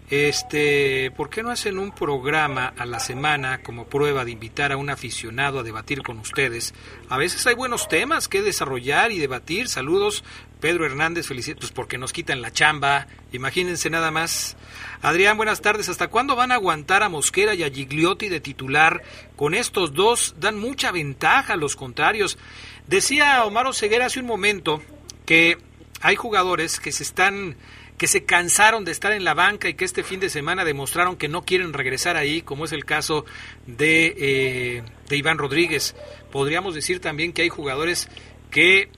[0.10, 4.78] este, ¿por qué no hacen un programa a la semana como prueba de invitar a
[4.78, 6.76] un aficionado a debatir con ustedes?
[7.10, 9.68] A veces hay buenos temas que desarrollar y debatir.
[9.68, 10.24] Saludos,
[10.60, 13.08] Pedro Hernández, felicidades, pues porque nos quitan la chamba.
[13.32, 14.58] Imagínense nada más.
[15.02, 15.90] Adrián, buenas tardes.
[15.90, 19.02] ¿Hasta cuándo van a aguantar a Mosquera y a Gigliotti de titular?
[19.36, 22.38] Con estos dos dan mucha ventaja a los contrarios.
[22.86, 24.84] Decía Omar Ceguera hace un momento
[25.26, 25.58] que
[26.02, 27.58] hay jugadores que se están
[27.98, 31.16] que se cansaron de estar en la banca y que este fin de semana demostraron
[31.16, 33.26] que no quieren regresar ahí, como es el caso
[33.68, 35.96] de, eh, de Iván Rodríguez.
[36.32, 38.10] Podríamos decir también que hay jugadores
[38.52, 38.90] que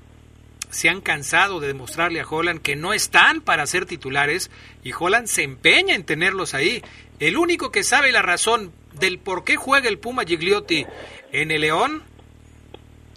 [0.70, 4.52] se han cansado de demostrarle a Holland que no están para ser titulares
[4.84, 6.84] y Holland se empeña en tenerlos ahí.
[7.20, 10.86] El único que sabe la razón del por qué juega el Puma Gigliotti
[11.32, 12.04] en el León,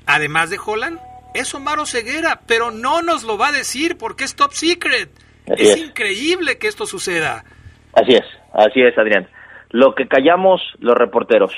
[0.07, 1.01] además de Holland,
[1.35, 5.11] es Omar Ceguera, pero no nos lo va a decir porque es top secret
[5.57, 7.45] es, increíble que esto suceda.
[7.95, 9.29] Así es, así es, Adrián.
[9.71, 11.53] Lo que callamos los reporteros.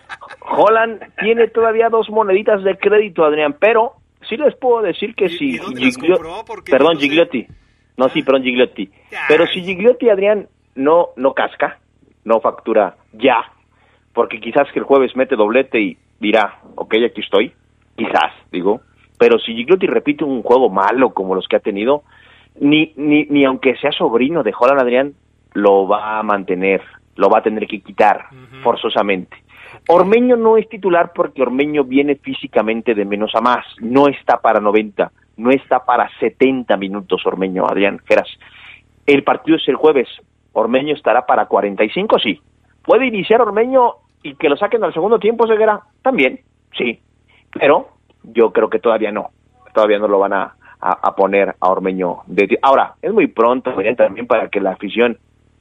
[0.40, 3.94] Holland tiene todavía dos moneditas de crédito, Adrián, pero
[4.28, 5.58] sí les puedo decir que si...
[6.70, 7.46] Perdón, Gigliotti.
[7.96, 8.90] No, sí, perdón, Gigliotti.
[9.28, 11.78] Pero si Gigliotti, Adrián, no, no casca,
[12.24, 13.52] no factura ya,
[14.14, 17.52] porque quizás que el jueves mete doblete y dirá, ok, aquí estoy,
[17.96, 18.80] quizás, digo,
[19.18, 22.04] pero si Gigliotti repite un juego malo como los que ha tenido,
[22.60, 25.14] ni, ni, ni aunque sea sobrino de Holland Adrián,
[25.54, 26.82] lo va a mantener,
[27.16, 28.26] lo va a tener que quitar
[28.62, 29.36] forzosamente.
[29.88, 34.60] Ormeño no es titular porque Ormeño viene físicamente de menos a más, no está para
[34.60, 38.28] 90, no está para 70 minutos Ormeño, Adrián Geras.
[39.06, 40.08] El partido es el jueves,
[40.52, 42.40] Ormeño estará para 45, sí.
[42.84, 45.80] ¿Puede iniciar Ormeño y que lo saquen al segundo tiempo, Seguera?
[46.02, 46.40] También,
[46.76, 47.00] sí.
[47.52, 47.88] Pero
[48.22, 49.30] yo creo que todavía no,
[49.72, 52.18] todavía no lo van a, a, poner a Ormeño.
[52.26, 55.18] De, ahora, es muy pronto también para que la afición,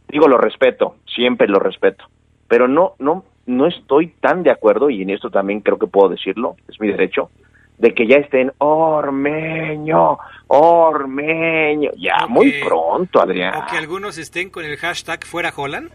[0.07, 2.05] digo, lo respeto, siempre lo respeto,
[2.47, 6.09] pero no, no, no estoy tan de acuerdo, y en esto también creo que puedo
[6.09, 7.29] decirlo, es mi derecho,
[7.77, 13.55] de que ya estén Ormeño, Ormeño, ya muy pronto, Adrián.
[13.55, 15.91] O que algunos estén con el hashtag fuera Holland.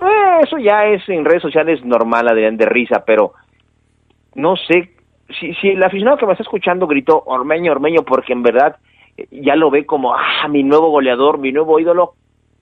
[0.00, 3.32] Eh, eso ya es en redes sociales normal, Adrián, de risa, pero
[4.34, 4.93] no sé
[5.28, 8.76] si, si el aficionado que me está escuchando gritó Ormeño, Ormeño, porque en verdad
[9.16, 12.14] eh, ya lo ve como, ah, mi nuevo goleador, mi nuevo ídolo,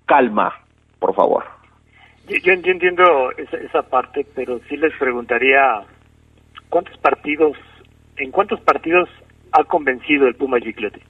[0.07, 0.53] calma,
[0.99, 1.45] por favor.
[2.29, 5.83] Yo, entiendo esa, parte, pero sí les preguntaría,
[6.69, 7.57] ¿cuántos partidos,
[8.17, 9.09] en cuántos partidos
[9.51, 11.01] ha convencido el Puma Giclote?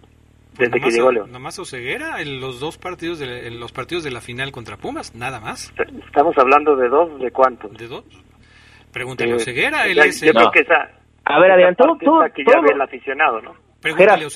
[0.57, 1.31] Pues desde que llegó León.
[1.31, 5.15] Nomás Oseguera en los dos partidos de, en los partidos de la final contra Pumas,
[5.15, 5.73] nada más.
[6.07, 7.73] Estamos hablando de dos, ¿de cuántos?
[7.77, 8.05] ¿De dos?
[8.93, 10.21] Pregúntale a Oseguera, él es...
[10.21, 10.91] Yo creo que esa,
[11.25, 13.53] a ver, Adrián, todo, todo, que ya ve el aficionado, ¿no?
[13.81, 14.27] Pregúntale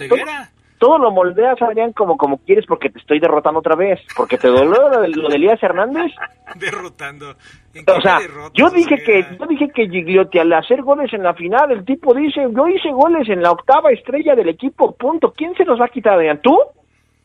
[0.78, 4.00] todo lo moldeas, Adrián, como, como quieres porque te estoy derrotando otra vez.
[4.16, 6.12] Porque te dolió lo de, lo de Elías Hernández.
[6.56, 7.30] Derrotando.
[7.30, 8.18] o sea,
[8.54, 12.14] yo dije que yo dije que Gigliotti al hacer goles en la final, el tipo
[12.14, 15.32] dice, yo hice goles en la octava estrella del equipo, punto.
[15.36, 16.40] ¿Quién se los va a quitar, Adrián?
[16.42, 16.56] ¿Tú?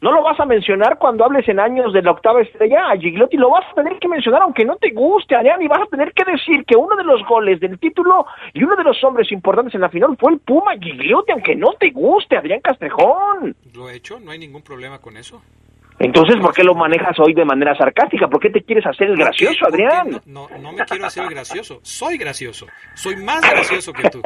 [0.02, 2.89] ¿No lo vas a mencionar cuando hables en años de la octava estrella?
[2.89, 5.82] A Gigliotti lo vas a tener que mencionar aunque no te guste, Adrián, y vas
[5.82, 9.04] a tener que decir que uno de los goles del título y uno de los
[9.04, 13.56] hombres importantes en la final fue el Puma Gigliotti, aunque no te guste, Adrián Castrejón.
[13.76, 15.39] Lo he hecho, no hay ningún problema con eso.
[16.04, 18.28] Entonces, ¿por qué lo manejas hoy de manera sarcástica?
[18.28, 20.10] ¿Por qué te quieres hacer el gracioso, Adrián?
[20.26, 21.80] No, no, no, me quiero hacer el gracioso.
[21.84, 22.66] Soy gracioso.
[22.95, 24.20] Soy más gracioso que tú.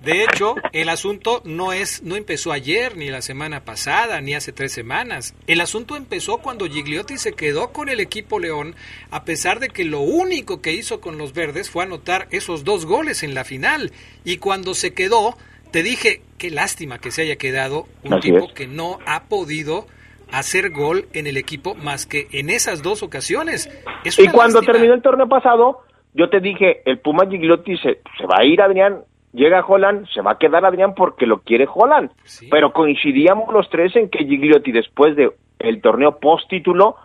[0.00, 4.50] De hecho, el asunto no es, no empezó ayer, ni la semana pasada, ni hace
[4.50, 5.36] tres semanas.
[5.46, 8.74] El asunto empezó cuando Gigliotti se quedó con el equipo León,
[9.12, 12.84] a pesar de que lo único que hizo con los verdes fue anotar esos dos
[12.84, 13.92] goles en la final.
[14.24, 15.36] Y cuando se quedó,
[15.70, 19.86] te dije, qué lástima que se haya quedado un tipo que no ha podido
[20.32, 23.70] hacer gol en el equipo más que en esas dos ocasiones.
[24.18, 25.82] y cuando terminó el torneo pasado,
[26.14, 29.02] yo te dije, el Puma Gigliotti se, se va a ir, Adrián,
[29.32, 32.10] llega Holland, se va a quedar Adrián porque lo quiere Holland.
[32.50, 36.96] Pero coincidíamos los tres en que Gigliotti después de el torneo post título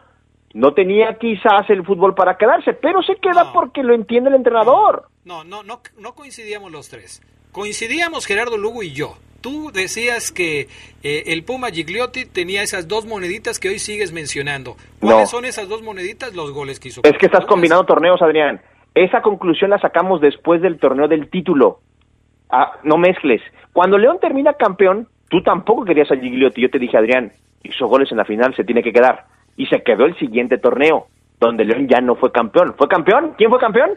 [0.54, 5.08] no tenía quizás el fútbol para quedarse, pero se queda porque lo entiende el entrenador.
[5.24, 7.22] No, no, no, no coincidíamos los tres.
[7.52, 9.18] Coincidíamos Gerardo Lugo y yo.
[9.42, 10.68] Tú decías que
[11.04, 14.76] eh, el Puma Gigliotti tenía esas dos moneditas que hoy sigues mencionando.
[15.00, 16.36] ¿Cuáles son esas dos moneditas?
[16.36, 17.02] Los goles que hizo.
[17.04, 18.62] Es que estás combinando torneos, Adrián.
[18.96, 21.80] Esa conclusión la sacamos después del torneo del título.
[22.50, 23.42] Ah, no mezcles.
[23.74, 26.62] Cuando León termina campeón, tú tampoco querías a Gigliotti.
[26.62, 27.32] Yo te dije, Adrián,
[27.64, 29.26] hizo goles en la final, se tiene que quedar.
[29.56, 31.08] Y se quedó el siguiente torneo,
[31.40, 32.74] donde León ya no fue campeón.
[32.76, 33.34] ¿Fue campeón?
[33.38, 33.92] ¿Quién fue campeón?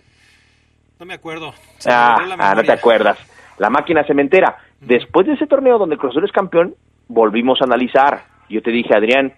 [0.98, 1.54] No me acuerdo.
[1.86, 3.18] ah, ah no te acuerdas.
[3.58, 4.58] La máquina cementera.
[4.80, 6.74] Después de ese torneo donde el Cruz es campeón,
[7.08, 8.24] volvimos a analizar.
[8.48, 9.32] Yo te dije, Adrián,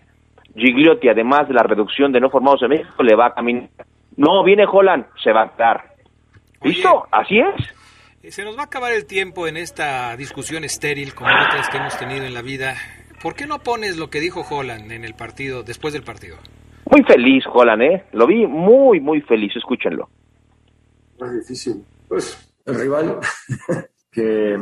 [0.54, 3.68] Gigliotti, además de la reducción de no formados en México, le va a caminar.
[4.16, 5.94] No, viene Holland, se va a dar.
[6.62, 7.06] ¿Listo?
[7.10, 7.74] Así es.
[8.22, 11.78] Eh, se nos va a acabar el tiempo en esta discusión estéril como otras que
[11.78, 12.76] hemos tenido en la vida.
[13.20, 16.36] ¿Por qué no pones lo que dijo Holland en el partido, después del partido?
[16.90, 18.04] Muy feliz Holland, ¿eh?
[18.12, 20.08] Lo vi muy, muy feliz, escúchenlo.
[21.18, 21.84] Más difícil.
[22.08, 23.18] Pues el rival
[24.12, 24.56] que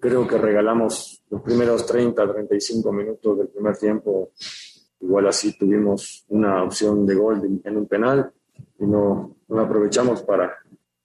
[0.00, 4.30] creo que regalamos los primeros 30, 35 minutos del primer tiempo.
[5.00, 8.32] Igual así tuvimos una opción de gol en un penal
[8.78, 10.52] y no, no aprovechamos para,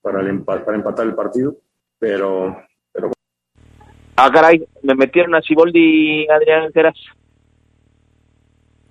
[0.01, 1.57] para, el para empatar el partido.
[1.97, 2.55] Pero,
[2.91, 3.11] pero
[4.15, 6.97] Ah, caray, me metieron a Ciboldi, Adrián Teras.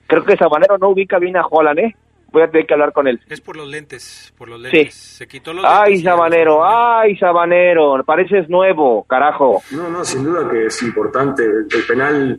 [0.07, 1.97] Creo que Sabanero no ubica bien a Holland, ¿eh?
[2.31, 3.21] Voy a tener que hablar con él.
[3.29, 4.95] Es por los lentes, por los lentes.
[4.95, 9.63] Se quitó los ay, Sabanero, ay, Sabanero, pareces nuevo, carajo.
[9.73, 11.45] No, no, sin duda que es importante.
[11.45, 12.39] El, penal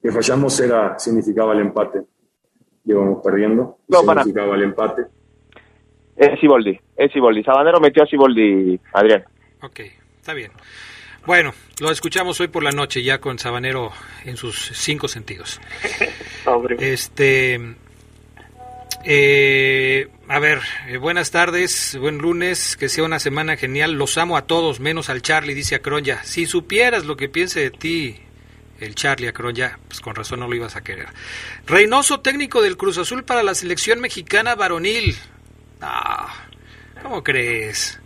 [0.00, 2.02] que fallamos era significaba el empate.
[2.84, 5.02] Llevamos perdiendo, significaba el empate.
[6.16, 7.42] Es Siboldi, es Siboldi.
[7.42, 9.24] Sabanero metió a Siboldi, Adrián.
[9.62, 9.80] Ok,
[10.18, 10.52] está bien.
[11.24, 13.92] Bueno, lo escuchamos hoy por la noche ya con Sabanero
[14.24, 15.60] en sus cinco sentidos.
[16.80, 17.76] este,
[19.04, 23.92] eh, a ver, eh, buenas tardes, buen lunes, que sea una semana genial.
[23.92, 26.24] Los amo a todos, menos al Charlie, dice Acronya.
[26.24, 28.20] Si supieras lo que piense de ti,
[28.80, 31.08] el Charlie Acronya, pues con razón no lo ibas a querer.
[31.66, 35.16] Reynoso, técnico del Cruz Azul para la selección mexicana varonil.
[35.80, 36.46] Ah,
[37.02, 38.00] ¿cómo crees?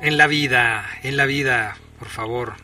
[0.00, 2.54] En la vida, en la vida, por favor.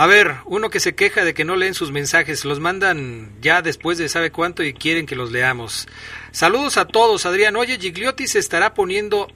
[0.00, 3.60] A ver, uno que se queja de que no leen sus mensajes, los mandan ya
[3.60, 5.88] después de sabe cuánto y quieren que los leamos.
[6.30, 7.54] Saludos a todos, Adrián.
[7.56, 9.28] Oye, Gigliotti se estará poniendo...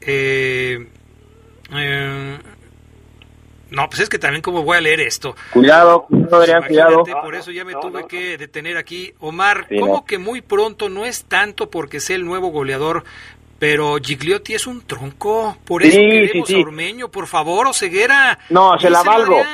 [0.00, 0.88] Eh,
[1.72, 2.38] eh,
[3.70, 5.36] no, pues es que también como voy a leer esto.
[5.52, 7.04] Cuidado, Adrián, cuidado.
[7.22, 9.14] Por eso ya me tuve que detener aquí.
[9.20, 13.04] Omar, ¿cómo que muy pronto no es tanto porque sea el nuevo goleador,
[13.60, 15.56] pero Gigliotti es un tronco?
[15.64, 18.36] Por eso queremos a Ormeño, por favor, o Ceguera.
[18.50, 19.44] No, se la valgo.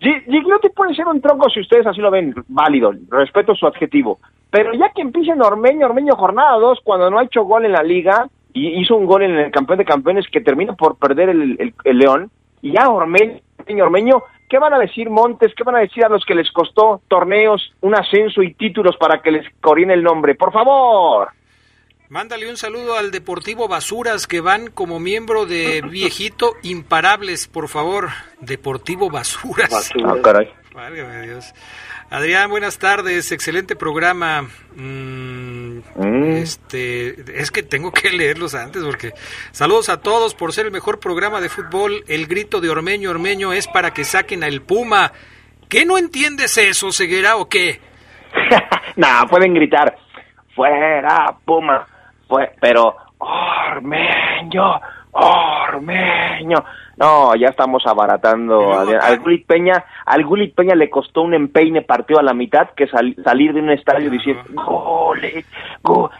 [0.00, 4.18] Gigliotti puede ser un tronco si ustedes así lo ven, válido, respeto su adjetivo.
[4.50, 7.72] Pero ya que empiece en Ormeño, Ormeño jornada 2, cuando no ha hecho gol en
[7.72, 11.30] la liga, y hizo un gol en el campeón de campeones que termina por perder
[11.30, 12.30] el, León,
[12.62, 13.40] y ya Ormeño,
[13.82, 15.52] Ormeño, ¿qué van a decir Montes?
[15.56, 19.20] ¿Qué van a decir a los que les costó torneos, un ascenso y títulos para
[19.22, 20.34] que les corrine el nombre?
[20.34, 21.28] Por favor.
[22.14, 28.10] Mándale un saludo al Deportivo Basuras que van como miembro de Viejito Imparables, por favor.
[28.38, 29.90] Deportivo Basuras.
[30.06, 30.48] Ah, caray.
[30.72, 31.52] Válgame Dios.
[32.10, 34.42] Adrián, buenas tardes, excelente programa.
[34.76, 36.30] Mm, mm.
[36.36, 39.10] Este, es que tengo que leerlos antes porque
[39.50, 42.04] saludos a todos por ser el mejor programa de fútbol.
[42.06, 45.10] El grito de Ormeño Ormeño es para que saquen al Puma.
[45.68, 47.80] ¿Qué no entiendes eso, Ceguera o qué?
[48.94, 49.96] nah, pueden gritar
[50.54, 51.88] fuera Puma,
[52.34, 54.80] fue, pero Ormeño,
[55.12, 56.64] Ormeño.
[56.96, 58.72] No, ya estamos abaratando.
[58.72, 62.86] al Gulli Peña, al Gulli Peña le costó un empeine partido a la mitad que
[62.88, 65.44] salir de un estadio diciendo goles,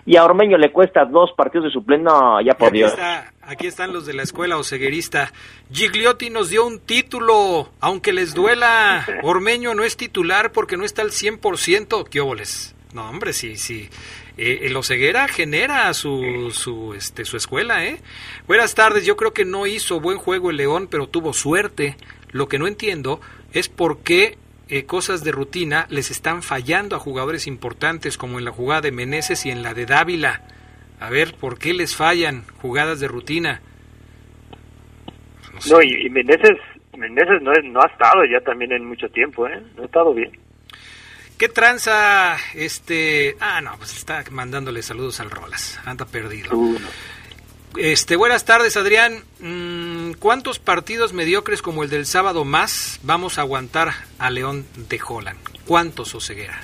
[0.06, 2.04] y a Ormeño le cuesta dos partidos de suplente.
[2.04, 2.94] No, ya por Dios.
[3.42, 5.32] aquí están los de la escuela oseguerista.
[5.72, 9.04] Gigliotti nos dio un título, aunque les duela.
[9.22, 12.08] Ormeño no es titular porque no está al 100%.
[12.08, 12.73] ¿Qué óboles?
[12.94, 13.88] No, hombre, sí, sí.
[14.38, 18.00] Eh, el Oseguera genera su, su, este, su escuela, ¿eh?
[18.46, 21.96] Buenas tardes, yo creo que no hizo buen juego el León, pero tuvo suerte.
[22.30, 23.20] Lo que no entiendo
[23.52, 24.38] es por qué
[24.68, 28.92] eh, cosas de rutina les están fallando a jugadores importantes, como en la jugada de
[28.92, 30.42] Meneses y en la de Dávila.
[31.00, 33.60] A ver, ¿por qué les fallan jugadas de rutina?
[35.68, 36.56] No, y, y Meneses
[37.42, 39.60] no, es- no ha estado ya también en mucho tiempo, ¿eh?
[39.76, 40.30] No ha estado bien.
[41.38, 43.36] ¿Qué tranza este?
[43.40, 45.80] Ah, no, pues está mandándole saludos al Rolas.
[45.84, 46.50] Anda perdido.
[47.76, 49.24] Este, buenas tardes, Adrián.
[49.40, 55.00] Mm, ¿Cuántos partidos mediocres como el del sábado más vamos a aguantar a León de
[55.06, 55.38] Holland?
[55.66, 56.60] ¿Cuántos, Oseguera?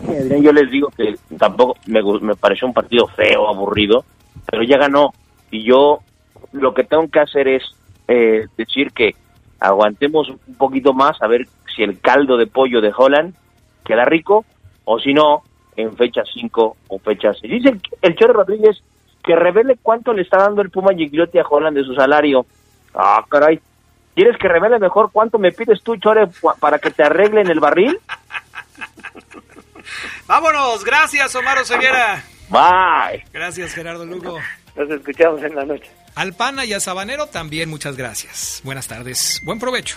[0.00, 4.04] Sí, Adrián, yo les digo que tampoco me, me pareció un partido feo, aburrido,
[4.50, 5.14] pero ya ganó.
[5.52, 6.00] Y yo
[6.50, 7.62] lo que tengo que hacer es
[8.08, 9.14] eh, decir que
[9.60, 13.34] aguantemos un poquito más a ver si el caldo de pollo de Holland
[13.84, 14.44] queda rico
[14.84, 15.42] o si no,
[15.76, 17.52] en fecha 5 o fecha 6.
[17.52, 18.82] Dice el, el Chore Rodríguez
[19.22, 22.46] que revele cuánto le está dando el Puma Gigliotti a Holland de su salario.
[22.94, 23.60] Ah, caray.
[24.14, 27.60] ¿Quieres que revele mejor cuánto me pides tú, Chore, pa- para que te arreglen el
[27.60, 27.98] barril?
[30.26, 32.22] Vámonos, gracias, Omar Oseguera.
[32.48, 33.24] Bye.
[33.32, 34.38] Gracias, Gerardo Lugo.
[34.76, 35.90] Nos escuchamos en la noche.
[36.14, 38.60] Al Pana y a Sabanero también muchas gracias.
[38.64, 39.96] Buenas tardes, buen provecho.